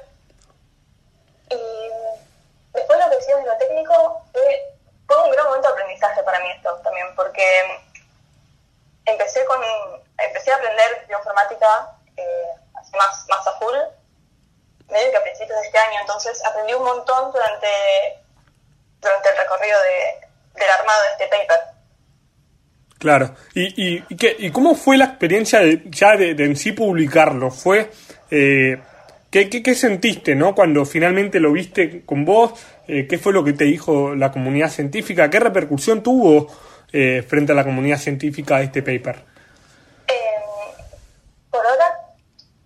Y 1.50 1.90
después 2.75 2.99
lo 3.00 3.11
que 3.11 3.16
decías 3.16 3.42
de 3.42 3.46
lo 3.46 3.56
técnico, 3.58 4.23
fue, 4.32 4.74
fue 5.06 5.23
un 5.25 5.30
gran 5.32 5.46
momento 5.46 5.68
de 5.68 5.75
aprendizaje 5.75 6.23
para 6.23 6.38
mí 6.40 6.50
esto 6.56 6.75
también, 6.82 7.06
porque 7.14 7.44
empecé 9.06 9.44
con 9.44 9.61
empecé 10.18 10.52
a 10.52 10.56
aprender 10.56 11.04
bioinformática 11.08 11.99
eh, 12.16 12.46
más, 12.96 13.26
más 13.28 13.46
a 13.46 13.58
full, 13.58 13.75
medio 14.90 15.11
que 15.11 15.16
a 15.16 15.23
principios 15.23 15.61
de 15.61 15.66
este 15.66 15.78
año, 15.78 16.00
entonces 16.00 16.44
aprendí 16.44 16.75
un 16.75 16.84
montón 16.84 17.32
durante, 17.32 17.68
durante 19.00 19.28
el 19.30 19.37
recorrido 19.37 19.78
de, 19.82 20.61
del 20.61 20.70
armado 20.70 21.02
de 21.02 21.08
este 21.08 21.26
paper. 21.26 21.61
Claro. 22.99 23.34
¿Y, 23.54 23.99
y, 24.08 24.16
qué, 24.16 24.34
y 24.38 24.50
cómo 24.50 24.75
fue 24.75 24.96
la 24.96 25.06
experiencia 25.06 25.61
de, 25.61 25.82
ya 25.87 26.16
de, 26.16 26.34
de, 26.34 26.44
en 26.44 26.56
sí 26.56 26.73
publicarlo? 26.73 27.50
¿Fue 27.50 27.90
eh, 28.30 28.80
¿qué, 29.30 29.50
qué, 29.50 29.62
qué, 29.62 29.75
sentiste 29.75 30.34
no 30.34 30.54
cuando 30.54 30.87
finalmente 30.87 31.38
lo 31.38 31.52
viste 31.52 32.04
con 32.06 32.25
vos? 32.25 32.52
Eh, 32.87 33.07
¿Qué 33.09 33.19
fue 33.19 33.33
lo 33.33 33.45
que 33.45 33.53
te 33.53 33.64
dijo 33.64 34.14
la 34.14 34.31
comunidad 34.31 34.71
científica? 34.71 35.31
¿Qué 35.31 35.41
repercusión 35.41 36.03
tuvo 36.03 36.49
eh, 36.93 37.25
frente 37.26 37.53
a 37.53 37.55
la 37.55 37.64
comunidad 37.64 37.99
científica 37.99 38.61
este 38.61 38.83
paper? 38.83 39.35
por 41.50 41.64
ahora, 41.64 42.00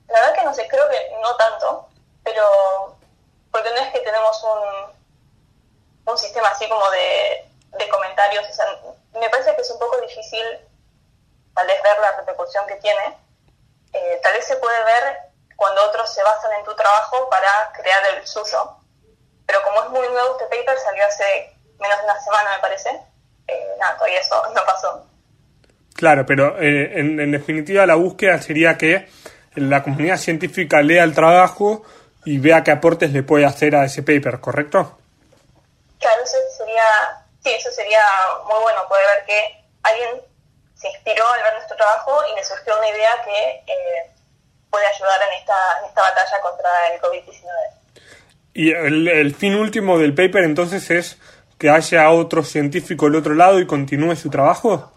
la 0.09 0.21
verdad 0.21 0.35
que 0.35 0.45
no 0.47 0.55
sé, 0.55 0.67
creo 0.67 0.89
que 0.89 0.97
no 1.21 1.37
tanto, 1.37 1.89
pero 2.25 2.97
porque 3.51 3.69
no 3.71 3.77
es 3.77 3.93
que 3.93 3.99
tenemos 4.01 4.43
un, 4.45 6.11
un 6.11 6.19
sistema 6.19 6.49
así 6.49 6.67
como 6.71 6.91
de, 6.91 7.45
de 7.77 7.89
comentarios, 7.91 8.49
o 8.49 8.53
sea, 8.53 8.65
me 9.13 9.29
parece 9.29 9.55
que 9.55 9.61
es 9.61 9.71
un 9.71 9.79
poco 9.79 10.01
difícil 10.01 10.43
tal 11.55 11.67
vez 11.67 11.83
ver 11.83 11.99
la 12.01 12.13
repercusión 12.17 12.67
que 12.67 12.77
tiene. 12.77 13.19
Eh, 13.93 14.21
tal 14.23 14.33
vez 14.33 14.47
se 14.47 14.57
puede 14.57 14.83
ver 14.85 15.19
cuando 15.57 15.85
otros 15.87 16.13
se 16.13 16.23
basan 16.23 16.53
en 16.53 16.65
tu 16.65 16.75
trabajo 16.77 17.29
para 17.29 17.73
crear 17.75 18.01
el 18.15 18.27
suyo. 18.27 18.77
Pero 19.49 19.63
como 19.65 19.83
es 19.83 19.91
muy 19.91 20.09
nuevo 20.09 20.39
este 20.39 20.57
paper, 20.57 20.79
salió 20.79 21.05
hace 21.05 21.57
menos 21.81 21.99
de 21.99 22.05
una 22.05 22.21
semana, 22.21 22.51
me 22.55 22.63
parece. 22.63 22.91
Eh, 23.49 23.75
nada, 23.81 23.97
todavía 23.97 24.21
eso 24.21 24.41
no 24.55 24.61
pasó. 24.65 25.07
Claro, 25.97 26.25
pero 26.25 26.61
eh, 26.63 27.01
en, 27.01 27.19
en, 27.19 27.33
definitiva 27.33 27.85
la 27.85 27.97
búsqueda 27.97 28.41
sería 28.41 28.79
que 28.79 29.09
la 29.57 29.83
comunidad 29.83 30.19
científica 30.19 30.81
lea 30.83 31.03
el 31.03 31.15
trabajo 31.15 31.83
y 32.25 32.39
vea 32.39 32.63
qué 32.63 32.71
aportes 32.71 33.11
le 33.11 33.25
puede 33.25 33.47
hacer 33.47 33.75
a 33.75 33.85
ese 33.85 34.03
paper, 34.03 34.39
¿correcto? 34.39 34.99
Claro, 35.99 36.23
eso 36.23 36.37
sería 36.57 36.85
sí, 37.43 37.51
eso 37.55 37.71
sería 37.73 38.05
muy 38.45 38.61
bueno, 38.61 38.87
poder 38.89 39.05
ver 39.07 39.25
que 39.27 39.65
alguien 39.83 40.23
se 40.75 40.89
inspiró 40.89 41.27
al 41.33 41.43
ver 41.43 41.55
nuestro 41.55 41.77
trabajo 41.77 42.21
y 42.31 42.35
le 42.35 42.45
surgió 42.45 42.77
una 42.77 42.89
idea 42.89 43.23
que 43.25 43.65
eh, 43.67 44.11
puede 44.71 44.87
ayudar 44.87 45.21
en 45.23 45.39
esta, 45.41 45.79
en 45.81 45.85
esta 45.87 46.03
batalla 46.03 46.41
contra 46.41 46.89
el 46.89 47.01
COVID-19. 47.01 47.78
¿Y 48.59 48.73
el, 48.73 49.37
fin 49.37 49.55
último 49.55 50.01
del 50.01 50.17
paper 50.17 50.43
entonces 50.43 50.91
es 50.91 51.17
que 51.61 51.71
haya 51.71 52.11
otro 52.11 52.43
científico 52.43 53.05
del 53.05 53.15
otro 53.15 53.35
lado 53.35 53.61
y 53.61 53.69
continúe 53.69 54.17
su 54.17 54.31
trabajo? 54.31 54.91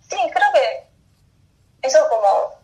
Sí, 0.00 0.16
creo 0.16 0.48
que 0.52 0.88
eso 1.86 1.98
es 1.98 2.04
como 2.08 2.58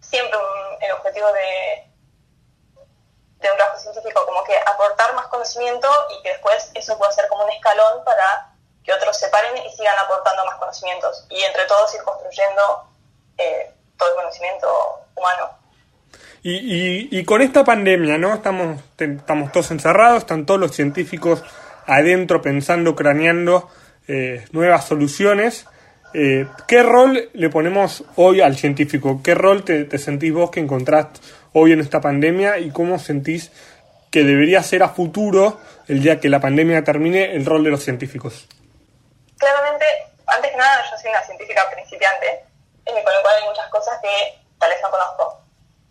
siempre 0.00 0.36
un, 0.36 0.82
el 0.82 0.90
objetivo 0.94 1.28
de, 1.32 1.88
de 3.38 3.50
un 3.52 3.56
trabajo 3.56 3.78
científico, 3.78 4.26
como 4.26 4.42
que 4.42 4.54
aportar 4.66 5.14
más 5.14 5.28
conocimiento 5.28 5.88
y 6.18 6.22
que 6.24 6.30
después 6.30 6.72
eso 6.74 6.98
pueda 6.98 7.12
ser 7.12 7.28
como 7.28 7.44
un 7.44 7.52
escalón 7.52 8.02
para 8.04 8.52
que 8.82 8.92
otros 8.94 9.16
se 9.16 9.28
paren 9.28 9.56
y 9.58 9.70
sigan 9.76 9.96
aportando 9.96 10.44
más 10.44 10.56
conocimientos 10.56 11.24
y 11.30 11.40
entre 11.40 11.64
todos 11.66 11.94
ir 11.94 12.02
construyendo 12.02 12.88
eh, 13.38 13.72
todo 13.96 14.08
el 14.08 14.16
conocimiento 14.16 15.06
humano. 15.14 15.65
Y, 16.48 16.58
y, 16.58 17.08
y, 17.10 17.24
con 17.24 17.42
esta 17.42 17.64
pandemia, 17.64 18.18
¿no? 18.18 18.32
Estamos, 18.32 18.80
estamos 18.96 19.50
todos 19.50 19.72
encerrados, 19.72 20.18
están 20.18 20.46
todos 20.46 20.60
los 20.60 20.70
científicos 20.70 21.42
adentro 21.86 22.40
pensando, 22.40 22.94
craneando 22.94 23.68
eh, 24.06 24.44
nuevas 24.52 24.84
soluciones. 24.84 25.66
Eh, 26.14 26.46
¿Qué 26.68 26.84
rol 26.84 27.30
le 27.32 27.50
ponemos 27.50 28.04
hoy 28.14 28.42
al 28.42 28.56
científico? 28.56 29.22
¿Qué 29.24 29.34
rol 29.34 29.64
te, 29.64 29.98
sentís 29.98 30.32
vos 30.32 30.52
que 30.52 30.60
encontrás 30.60 31.08
hoy 31.52 31.72
en 31.72 31.80
esta 31.80 32.00
pandemia 32.00 32.58
y 32.58 32.70
cómo 32.70 33.00
sentís 33.00 33.50
que 34.12 34.22
debería 34.22 34.62
ser 34.62 34.84
a 34.84 34.90
futuro, 34.90 35.58
el 35.88 36.00
día 36.00 36.20
que 36.20 36.28
la 36.28 36.38
pandemia 36.38 36.84
termine, 36.84 37.34
el 37.34 37.44
rol 37.44 37.64
de 37.64 37.70
los 37.70 37.82
científicos? 37.82 38.46
Claramente, 39.36 39.84
antes 40.28 40.52
que 40.52 40.56
nada, 40.56 40.84
yo 40.92 40.96
soy 40.96 41.10
una 41.10 41.24
científica 41.24 41.68
principiante, 41.74 42.28
eh, 42.86 43.02
con 43.02 43.12
lo 43.12 43.22
cual 43.22 43.34
hay 43.42 43.48
muchas 43.48 43.68
cosas 43.68 43.98
que 44.00 44.38
tal 44.60 44.70
vez 44.70 44.78
no 44.80 44.90
conozco. 44.92 45.45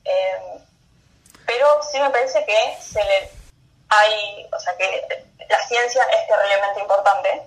Eh, 0.05 0.59
pero 1.45 1.67
sí 1.83 1.99
me 1.99 2.09
parece 2.09 2.45
que 2.45 2.77
se 2.79 3.03
le 3.03 3.29
hay, 3.89 4.49
o 4.51 4.59
sea, 4.59 4.75
que 4.77 5.07
la 5.47 5.59
ciencia 5.67 6.03
es 6.03 6.27
terriblemente 6.27 6.81
importante 6.81 7.43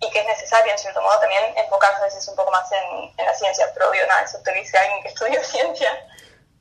y 0.00 0.10
que 0.10 0.18
es 0.18 0.26
necesario, 0.26 0.72
en 0.72 0.78
cierto 0.78 1.02
modo, 1.02 1.20
también 1.20 1.42
enfocarse 1.56 2.00
a 2.00 2.04
veces 2.06 2.26
un 2.28 2.36
poco 2.36 2.50
más 2.50 2.70
en, 2.72 3.12
en 3.18 3.26
la 3.26 3.34
ciencia, 3.34 3.66
pero 3.74 3.90
obvio, 3.90 4.06
nada, 4.06 4.22
eso 4.22 4.38
te 4.42 4.52
dice 4.54 4.78
alguien 4.78 5.02
que 5.02 5.08
estudió 5.08 5.42
ciencia. 5.44 5.90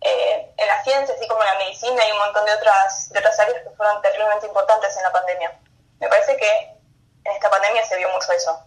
Eh, 0.02 0.54
en 0.58 0.68
la 0.68 0.82
ciencia, 0.84 1.14
así 1.14 1.28
como 1.28 1.42
en 1.42 1.48
la 1.48 1.66
medicina 1.66 2.02
y 2.08 2.12
un 2.12 2.20
montón 2.20 2.46
de 2.46 2.54
otras, 2.54 3.10
de 3.10 3.20
otras 3.20 3.38
áreas 3.40 3.64
que 3.64 3.70
fueron 3.72 4.02
terriblemente 4.02 4.48
importantes 4.48 4.96
en 4.96 5.04
la 5.04 5.12
pandemia. 5.12 5.60
Me 6.00 6.08
parece 6.08 6.38
que 6.38 6.50
en 7.26 7.32
esta 7.34 7.50
pandemia 7.50 7.84
se 7.86 7.98
vio 7.98 8.08
mucho 8.10 8.32
eso. 8.32 8.64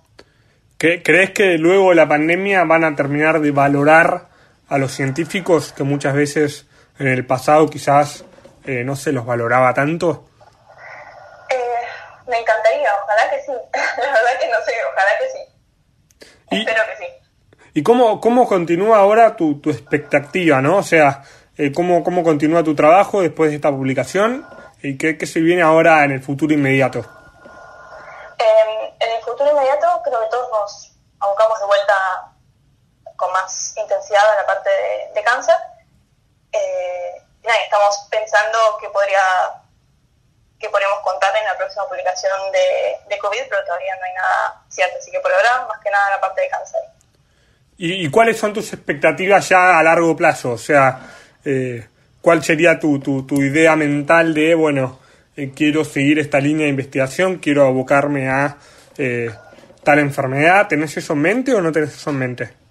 ¿Crees 0.79 1.31
que 1.31 1.59
luego 1.59 1.91
de 1.91 1.95
la 1.95 2.09
pandemia 2.09 2.65
van 2.65 2.85
a 2.85 2.97
terminar 2.97 3.41
de 3.41 3.51
valorar 3.51 4.32
a 4.73 4.79
los 4.79 4.93
científicos 4.93 5.75
que 5.75 5.83
muchas 5.83 6.15
veces 6.15 6.67
en 6.99 7.07
el 7.07 7.27
pasado 7.27 7.69
quizás 7.69 8.25
eh, 8.65 8.83
no 8.85 8.97
se 8.97 9.13
los 9.13 9.27
valoraba 9.27 9.75
tanto? 9.75 10.31
Eh, 11.51 11.57
me 12.27 12.39
encantaría, 12.39 12.89
ojalá 13.05 13.31
que 13.31 13.41
sí. 13.43 13.53
la 14.03 14.13
verdad 14.13 14.41
que 14.41 14.49
no 14.49 14.57
sé, 14.65 14.73
ojalá 14.91 15.11
que 15.19 15.29
sí. 15.29 16.27
Y, 16.53 16.59
Espero 16.61 16.83
que 16.87 17.05
sí. 17.05 17.13
¿Y 17.75 17.83
cómo, 17.83 18.19
cómo 18.19 18.49
continúa 18.49 18.97
ahora 18.97 19.37
tu, 19.37 19.61
tu 19.61 19.69
expectativa, 19.69 20.63
no? 20.63 20.79
O 20.79 20.83
sea, 20.83 21.23
eh, 21.59 21.71
¿cómo, 21.71 22.03
¿cómo 22.03 22.23
continúa 22.23 22.65
tu 22.65 22.75
trabajo 22.75 23.21
después 23.21 23.51
de 23.51 23.57
esta 23.57 23.71
publicación? 23.71 24.47
¿Y 24.83 24.97
qué, 24.97 25.19
qué 25.19 25.27
se 25.27 25.41
viene 25.41 25.61
ahora 25.61 26.03
en 26.05 26.13
el 26.13 26.23
futuro 26.23 26.55
inmediato? 26.55 27.22
Intensidad 33.81 34.23
a 34.33 34.37
la 34.37 34.47
parte 34.47 34.71
de, 34.71 35.13
de 35.15 35.23
cáncer. 35.23 35.57
Eh, 36.53 37.23
nada, 37.43 37.59
estamos 37.65 38.07
pensando 38.11 38.59
que 38.81 38.89
podría 38.91 39.21
que 40.63 40.71
podríamos 40.71 41.01
contar 41.01 41.37
en 41.37 41.45
la 41.45 41.59
próxima 41.59 41.89
publicación 41.89 42.33
de, 42.53 43.13
de 43.13 43.19
COVID, 43.19 43.43
pero 43.51 43.65
todavía 43.65 43.97
no 43.97 44.05
hay 44.05 44.15
nada 44.15 44.63
cierto, 44.69 44.97
así 44.97 45.11
que 45.11 45.19
por 45.19 45.33
ahora 45.33 45.67
más 45.67 45.81
que 45.83 45.91
nada 45.91 46.11
la 46.11 46.21
parte 46.21 46.41
de 46.41 46.49
cáncer. 46.49 46.81
¿Y, 47.77 48.07
¿Y, 48.07 48.11
cuáles 48.11 48.39
son 48.39 48.53
tus 48.53 48.73
expectativas 48.73 49.49
ya 49.49 49.77
a 49.77 49.83
largo 49.83 50.15
plazo? 50.15 50.53
O 50.53 50.59
sea, 50.59 51.01
eh, 51.45 51.85
¿cuál 52.21 52.45
sería 52.45 52.79
tu, 52.79 53.01
tu, 53.01 53.27
tu 53.27 53.43
idea 53.43 53.75
mental 53.75 54.35
de, 54.35 54.55
bueno, 54.55 55.01
eh, 55.37 55.51
quiero 55.55 55.85
seguir 55.85 56.21
esta 56.21 56.39
línea 56.39 56.65
de 56.65 56.71
investigación, 56.71 57.39
quiero 57.39 57.67
abocarme 57.67 58.29
a 58.29 58.57
eh, 58.99 59.31
tal 59.83 59.99
enfermedad? 59.99 60.69
¿Tenés 60.69 60.97
eso 60.97 61.15
en 61.15 61.23
mente 61.23 61.55
o 61.55 61.61
no 61.61 61.73
tenés 61.73 61.95
eso 61.95 62.11
en 62.11 62.19
mente? 62.19 62.62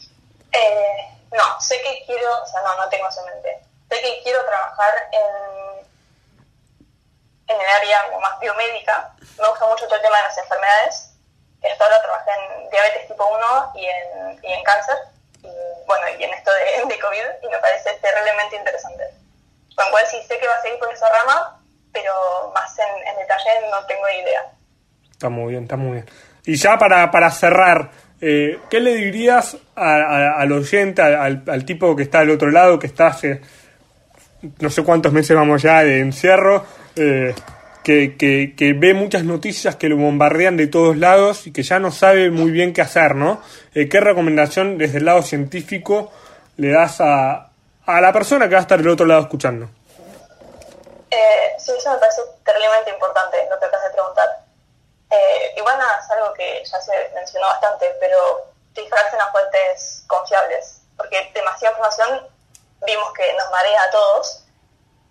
Sé 1.72 1.82
que 1.84 2.04
quiero, 2.06 2.28
o 2.44 2.46
sea, 2.46 2.62
no, 2.64 2.76
no 2.76 2.90
tengo 2.90 3.08
eso 3.08 3.26
en 3.26 3.34
mente. 3.34 3.64
Sé 3.90 4.02
que 4.02 4.20
quiero 4.24 4.44
trabajar 4.44 5.08
en, 5.14 5.88
en 7.48 7.62
el 7.62 7.68
área 7.68 8.20
más 8.20 8.38
biomédica. 8.42 9.14
Me 9.40 9.48
gusta 9.48 9.66
mucho 9.68 9.86
todo 9.86 9.96
el 9.96 10.02
tema 10.02 10.18
de 10.18 10.24
las 10.24 10.38
enfermedades. 10.38 11.14
Hasta 11.64 11.86
ahora 11.86 12.02
trabajé 12.02 12.32
en 12.32 12.70
diabetes 12.72 13.08
tipo 13.08 13.26
1 13.26 13.72
y 13.76 13.86
en, 13.86 14.40
y 14.44 14.52
en 14.52 14.64
cáncer. 14.66 14.98
Y 15.44 15.48
bueno, 15.88 16.10
y 16.20 16.24
en 16.26 16.34
esto 16.34 16.52
de, 16.52 16.86
de 16.94 17.00
COVID, 17.00 17.24
y 17.42 17.48
me 17.48 17.60
parece 17.60 17.94
terriblemente 18.02 18.58
interesante. 18.58 19.06
Con 19.74 19.90
cual 19.92 20.06
sí 20.08 20.22
sé 20.24 20.38
que 20.40 20.48
va 20.50 20.56
a 20.56 20.62
seguir 20.64 20.78
por 20.78 20.92
esa 20.92 21.08
rama, 21.08 21.58
pero 21.94 22.52
más 22.54 22.78
en, 22.80 23.08
en 23.08 23.16
detalle 23.16 23.50
no 23.70 23.86
tengo 23.86 24.10
idea. 24.10 24.44
Está 25.10 25.30
muy 25.30 25.52
bien, 25.52 25.64
está 25.64 25.78
muy 25.78 25.94
bien. 25.94 26.10
Y 26.44 26.58
ya 26.58 26.78
para, 26.78 27.10
para 27.12 27.32
cerrar, 27.32 27.92
eh, 28.22 28.60
¿qué 28.70 28.80
le 28.80 28.96
dirías 28.96 29.58
al 29.76 30.52
oyente, 30.52 31.02
al, 31.02 31.44
al 31.46 31.66
tipo 31.66 31.96
que 31.96 32.04
está 32.04 32.20
del 32.20 32.30
otro 32.32 32.52
lado, 32.52 32.80
que 32.80 32.88
está 32.88 33.08
hace 33.08 33.42
no 34.60 34.70
sé 34.70 34.84
cuántos 34.84 35.14
meses 35.14 35.36
vamos 35.36 35.62
ya 35.62 35.84
de 35.84 36.00
encierro, 36.00 36.66
eh, 36.96 37.34
que, 37.84 38.76
ve 38.78 38.94
muchas 38.94 39.24
noticias 39.24 39.76
que 39.76 39.90
lo 39.90 39.98
bombardean 39.98 40.58
de 40.58 40.68
todos 40.68 40.98
lados 40.98 41.48
y 41.48 41.54
que 41.54 41.64
ya 41.64 41.80
no 41.80 41.92
sabe 41.92 42.30
muy 42.32 42.52
bien 42.52 42.74
qué 42.74 42.82
hacer, 42.82 43.16
¿no? 43.16 43.42
Eh, 43.74 43.90
¿Qué 43.90 44.00
recomendación 44.00 44.78
desde 44.78 45.00
el 45.00 45.06
lado 45.06 45.22
científico 45.24 46.12
le 46.58 46.72
das 46.72 47.02
a, 47.02 47.50
la 47.88 48.14
persona 48.14 48.48
que 48.48 48.56
va 48.56 48.60
a 48.60 48.62
estar 48.62 48.80
del 48.80 48.90
otro 48.90 49.06
lado 49.06 49.22
escuchando? 49.22 49.70
Sí, 51.58 51.72
eso 51.78 51.92
me 51.92 52.00
parece 52.00 52.22
terriblemente 52.44 52.90
importante 52.90 53.38
lo 53.50 53.60
que 53.60 53.66
acabas 53.66 53.84
de 53.84 53.94
preguntar. 53.94 54.41
Eh, 55.12 55.54
igual 55.58 55.78
nada, 55.78 56.00
es 56.04 56.10
algo 56.12 56.34
que 56.34 56.64
ya 56.64 56.82
se 56.82 57.12
mencionó 57.14 57.48
bastante, 57.48 57.94
pero 58.00 58.18
fijarse 58.74 59.12
en 59.12 59.18
las 59.18 59.32
fuentes 59.32 60.04
confiables, 60.08 60.82
porque 60.96 61.32
demasiada 61.34 61.74
información 61.74 62.28
vimos 62.86 63.14
que 63.14 63.34
nos 63.34 63.52
marea 63.52 63.84
a 63.84 63.92
todos 63.92 64.44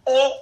y, 0.07 0.41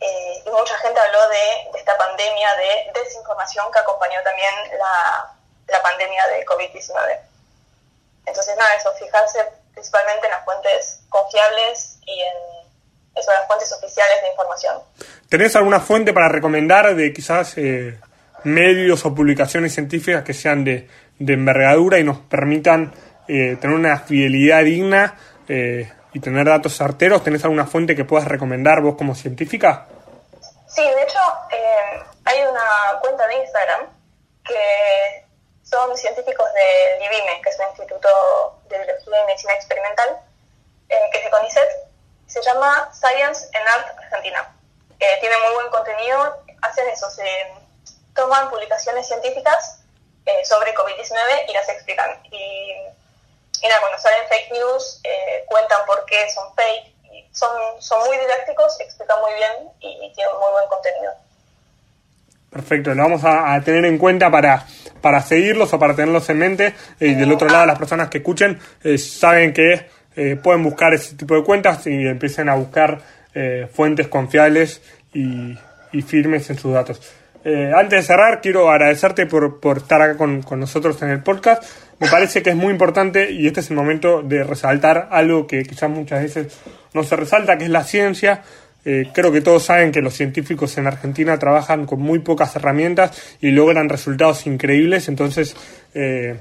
eh, 0.00 0.44
mucha 0.46 0.78
gente 0.78 0.98
habló 1.00 1.28
de, 1.28 1.70
de 1.72 1.78
esta 1.78 1.98
pandemia 1.98 2.54
de 2.56 3.00
desinformación 3.00 3.70
que 3.72 3.78
acompañó 3.80 4.22
también 4.22 4.54
la, 4.78 5.34
la 5.66 5.82
pandemia 5.82 6.26
de 6.28 6.46
COVID-19. 6.46 7.20
Entonces, 8.26 8.56
nada, 8.56 8.74
eso, 8.74 8.92
fijarse 8.94 9.44
principalmente 9.72 10.26
en 10.26 10.32
las 10.32 10.44
fuentes 10.44 11.00
confiables 11.08 11.98
y 12.06 12.20
en 12.20 12.34
eso, 13.14 13.32
las 13.32 13.46
fuentes 13.46 13.72
oficiales 13.72 14.22
de 14.22 14.28
información. 14.28 14.82
¿Tenés 15.28 15.56
alguna 15.56 15.80
fuente 15.80 16.12
para 16.12 16.28
recomendar 16.28 16.94
de 16.94 17.12
quizás 17.12 17.58
eh, 17.58 17.98
medios 18.44 19.04
o 19.04 19.14
publicaciones 19.14 19.74
científicas 19.74 20.22
que 20.22 20.34
sean 20.34 20.64
de, 20.64 20.88
de 21.18 21.32
envergadura 21.32 21.98
y 21.98 22.04
nos 22.04 22.18
permitan 22.18 22.92
eh, 23.28 23.56
tener 23.60 23.76
una 23.76 23.98
fidelidad 23.98 24.64
digna 24.64 25.14
eh, 25.48 25.92
y 26.12 26.20
tener 26.20 26.46
datos 26.46 26.76
certeros? 26.76 27.22
¿Tenés 27.22 27.44
alguna 27.44 27.66
fuente 27.66 27.94
que 27.94 28.04
puedas 28.04 28.26
recomendar 28.26 28.80
vos 28.80 28.96
como 28.96 29.14
científica? 29.14 29.86
Sí, 30.66 30.82
de 30.82 31.02
hecho, 31.02 31.18
eh, 31.50 32.02
hay 32.24 32.40
una 32.42 33.00
cuenta 33.00 33.26
de 33.26 33.36
Instagram 33.36 33.80
que 34.46 35.24
son 35.62 35.96
científicos 35.96 36.46
del 36.54 37.02
IBIME, 37.04 37.42
que 37.42 37.50
es 37.50 37.58
un 37.58 37.66
instituto 37.68 38.08
de 38.70 38.78
biología 38.78 39.22
y 39.22 39.26
medicina 39.26 39.54
experimental, 39.54 40.08
eh, 40.88 40.96
que 41.12 41.18
es 41.18 41.24
de 41.24 41.30
CONICET, 41.30 41.68
se 42.26 42.42
llama 42.42 42.90
Science 42.92 43.46
and 43.54 43.68
Art 43.68 43.98
Argentina. 43.98 44.54
Tiene 44.98 45.36
muy 45.46 45.54
buen 45.54 45.70
contenido, 45.70 46.42
hacen 46.62 46.88
eso, 46.88 47.08
se 47.10 47.22
toman 48.18 48.50
publicaciones 48.50 49.06
científicas 49.06 49.78
eh, 50.26 50.44
sobre 50.44 50.74
COVID-19 50.74 51.48
y 51.48 51.52
las 51.54 51.68
explican. 51.68 52.10
Y, 52.24 52.72
y 53.62 53.68
nada, 53.68 53.80
cuando 53.80 53.98
salen 53.98 54.26
fake 54.28 54.52
news, 54.52 55.00
eh, 55.04 55.44
cuentan 55.46 55.86
por 55.86 56.04
qué 56.04 56.28
son 56.34 56.52
fake. 56.56 56.94
Y 57.12 57.28
son, 57.32 57.50
son 57.78 58.04
muy 58.06 58.18
didácticos, 58.18 58.80
explican 58.80 59.20
muy 59.20 59.32
bien 59.34 59.70
y, 59.80 60.12
tienen 60.12 60.34
muy 60.34 60.50
buen 60.50 60.68
contenido. 60.68 61.12
Perfecto, 62.50 62.94
lo 62.94 63.02
vamos 63.04 63.22
a, 63.24 63.60
tener 63.64 63.84
en 63.84 63.98
cuenta 63.98 64.30
para, 64.30 64.66
para 65.00 65.22
seguirlos 65.22 65.72
o 65.72 65.78
para 65.78 65.94
tenerlos 65.94 66.28
en 66.28 66.38
mente. 66.38 66.74
Y 66.98 67.14
del 67.14 67.30
otro 67.30 67.48
lado, 67.48 67.66
las 67.66 67.78
personas 67.78 68.08
que 68.08 68.18
escuchen 68.18 68.58
eh, 68.82 68.98
saben 68.98 69.52
que 69.52 69.86
eh, 70.16 70.36
pueden 70.42 70.64
buscar 70.64 70.92
ese 70.92 71.14
tipo 71.14 71.36
de 71.36 71.44
cuentas 71.44 71.86
y 71.86 72.06
empiecen 72.06 72.48
a 72.48 72.54
buscar 72.56 73.00
eh, 73.32 73.68
fuentes 73.72 74.08
confiables 74.08 74.82
y 75.12 76.02
firmes 76.02 76.50
en 76.50 76.58
sus 76.58 76.72
datos. 76.72 77.00
Eh, 77.44 77.72
antes 77.74 78.00
de 78.00 78.02
cerrar, 78.02 78.40
quiero 78.40 78.70
agradecerte 78.70 79.26
por, 79.26 79.60
por 79.60 79.78
estar 79.78 80.02
acá 80.02 80.16
con, 80.16 80.42
con 80.42 80.60
nosotros 80.60 81.00
en 81.02 81.10
el 81.10 81.22
podcast. 81.22 81.62
Me 82.00 82.08
parece 82.08 82.42
que 82.42 82.50
es 82.50 82.56
muy 82.56 82.70
importante 82.70 83.30
y 83.30 83.46
este 83.46 83.60
es 83.60 83.70
el 83.70 83.76
momento 83.76 84.22
de 84.22 84.44
resaltar 84.44 85.08
algo 85.10 85.46
que 85.46 85.62
quizás 85.64 85.90
muchas 85.90 86.22
veces 86.22 86.58
no 86.94 87.02
se 87.02 87.16
resalta, 87.16 87.58
que 87.58 87.64
es 87.64 87.70
la 87.70 87.84
ciencia. 87.84 88.42
Eh, 88.84 89.10
creo 89.12 89.32
que 89.32 89.40
todos 89.40 89.64
saben 89.64 89.90
que 89.90 90.00
los 90.00 90.14
científicos 90.14 90.78
en 90.78 90.86
Argentina 90.86 91.38
trabajan 91.38 91.86
con 91.86 92.00
muy 92.00 92.20
pocas 92.20 92.54
herramientas 92.56 93.36
y 93.40 93.50
logran 93.50 93.88
resultados 93.88 94.46
increíbles. 94.46 95.08
Entonces, 95.08 95.56
eh, 95.94 96.36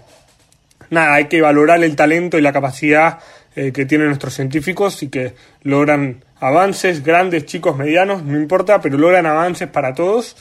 nada, 0.90 1.16
hay 1.16 1.26
que 1.26 1.42
valorar 1.42 1.84
el 1.84 1.96
talento 1.96 2.38
y 2.38 2.42
la 2.42 2.54
capacidad 2.54 3.20
eh, 3.56 3.72
que 3.72 3.86
tienen 3.86 4.08
nuestros 4.08 4.36
científicos 4.36 5.02
y 5.02 5.10
que 5.10 5.34
logran 5.64 6.24
avances 6.40 7.04
grandes, 7.04 7.46
chicos, 7.46 7.76
medianos, 7.76 8.24
no 8.24 8.38
importa, 8.38 8.80
pero 8.80 8.98
logran 8.98 9.26
avances 9.26 9.68
para 9.68 9.94
todos 9.96 10.38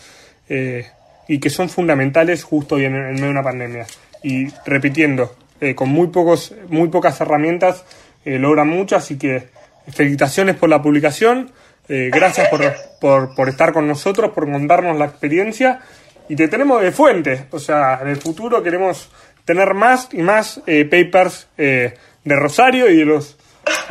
eh, 0.48 0.87
y 1.28 1.40
que 1.40 1.50
son 1.50 1.68
fundamentales 1.68 2.44
justo 2.44 2.78
en, 2.78 2.94
en 2.94 3.14
medio 3.14 3.26
de 3.26 3.30
una 3.30 3.42
pandemia. 3.42 3.87
Y 4.22 4.48
repitiendo, 4.64 5.37
eh, 5.61 5.74
con 5.74 5.88
muy, 5.88 6.09
pocos, 6.09 6.54
muy 6.68 6.88
pocas 6.88 7.20
herramientas 7.20 7.85
eh, 8.24 8.38
logran 8.38 8.68
mucho, 8.68 8.96
así 8.96 9.18
que 9.18 9.48
felicitaciones 9.92 10.56
por 10.56 10.68
la 10.68 10.82
publicación. 10.82 11.52
Eh, 11.88 12.11
gracias 12.12 12.48
por, 12.48 12.61
por, 13.00 13.35
por, 13.35 13.48
estar 13.48 13.72
con 13.72 13.87
nosotros, 13.87 14.32
por 14.32 14.50
contarnos 14.50 14.98
la 14.98 15.06
experiencia. 15.06 15.80
Y 16.28 16.35
te 16.35 16.48
tenemos 16.48 16.82
de 16.82 16.90
fuente. 16.90 17.46
O 17.52 17.59
sea, 17.59 18.00
en 18.02 18.09
el 18.09 18.16
futuro 18.16 18.62
queremos 18.62 19.11
tener 19.44 19.74
más 19.74 20.09
y 20.12 20.22
más 20.22 20.61
eh, 20.66 20.85
papers 20.85 21.46
eh, 21.56 21.94
de 22.24 22.37
Rosario 22.37 22.90
y 22.90 22.96
de 22.96 23.04
los 23.04 23.37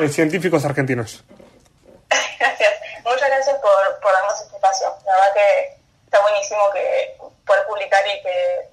científicos 0.09 0.65
argentinos. 0.65 1.23
Gracias. 2.39 2.69
Muchas 3.03 3.29
gracias 3.29 3.55
por, 3.57 4.01
por 4.01 4.11
darnos 4.11 4.41
este 4.41 4.55
espacio. 4.55 4.87
La 5.05 5.11
verdad 5.13 5.33
que 5.35 5.84
está 6.15 6.21
buenísimo 6.21 6.59
que 6.73 7.25
poder 7.45 7.65
publicar 7.67 8.01
y 8.07 8.21
que, 8.21 8.69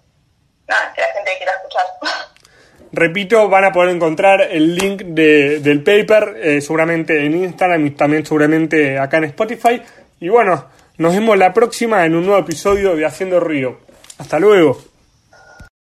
nada, 0.68 0.92
que 0.94 1.00
la 1.00 1.06
gente 1.08 1.30
quiera 1.36 1.52
escuchar. 1.52 1.84
Repito, 2.92 3.48
van 3.48 3.64
a 3.64 3.72
poder 3.72 3.94
encontrar 3.94 4.42
el 4.42 4.76
link 4.76 5.02
de, 5.02 5.60
del 5.60 5.82
paper 5.82 6.36
eh, 6.36 6.60
seguramente 6.60 7.24
en 7.24 7.44
Instagram 7.44 7.86
y 7.86 7.90
también 7.92 8.24
seguramente 8.24 8.98
acá 8.98 9.16
en 9.16 9.24
Spotify. 9.24 9.82
Y 10.20 10.28
bueno, 10.28 10.68
nos 10.98 11.14
vemos 11.14 11.38
la 11.38 11.52
próxima 11.52 12.04
en 12.04 12.14
un 12.14 12.26
nuevo 12.26 12.40
episodio 12.40 12.94
de 12.94 13.06
Haciendo 13.06 13.40
Río. 13.40 13.80
Hasta 14.18 14.38
luego. 14.38 14.91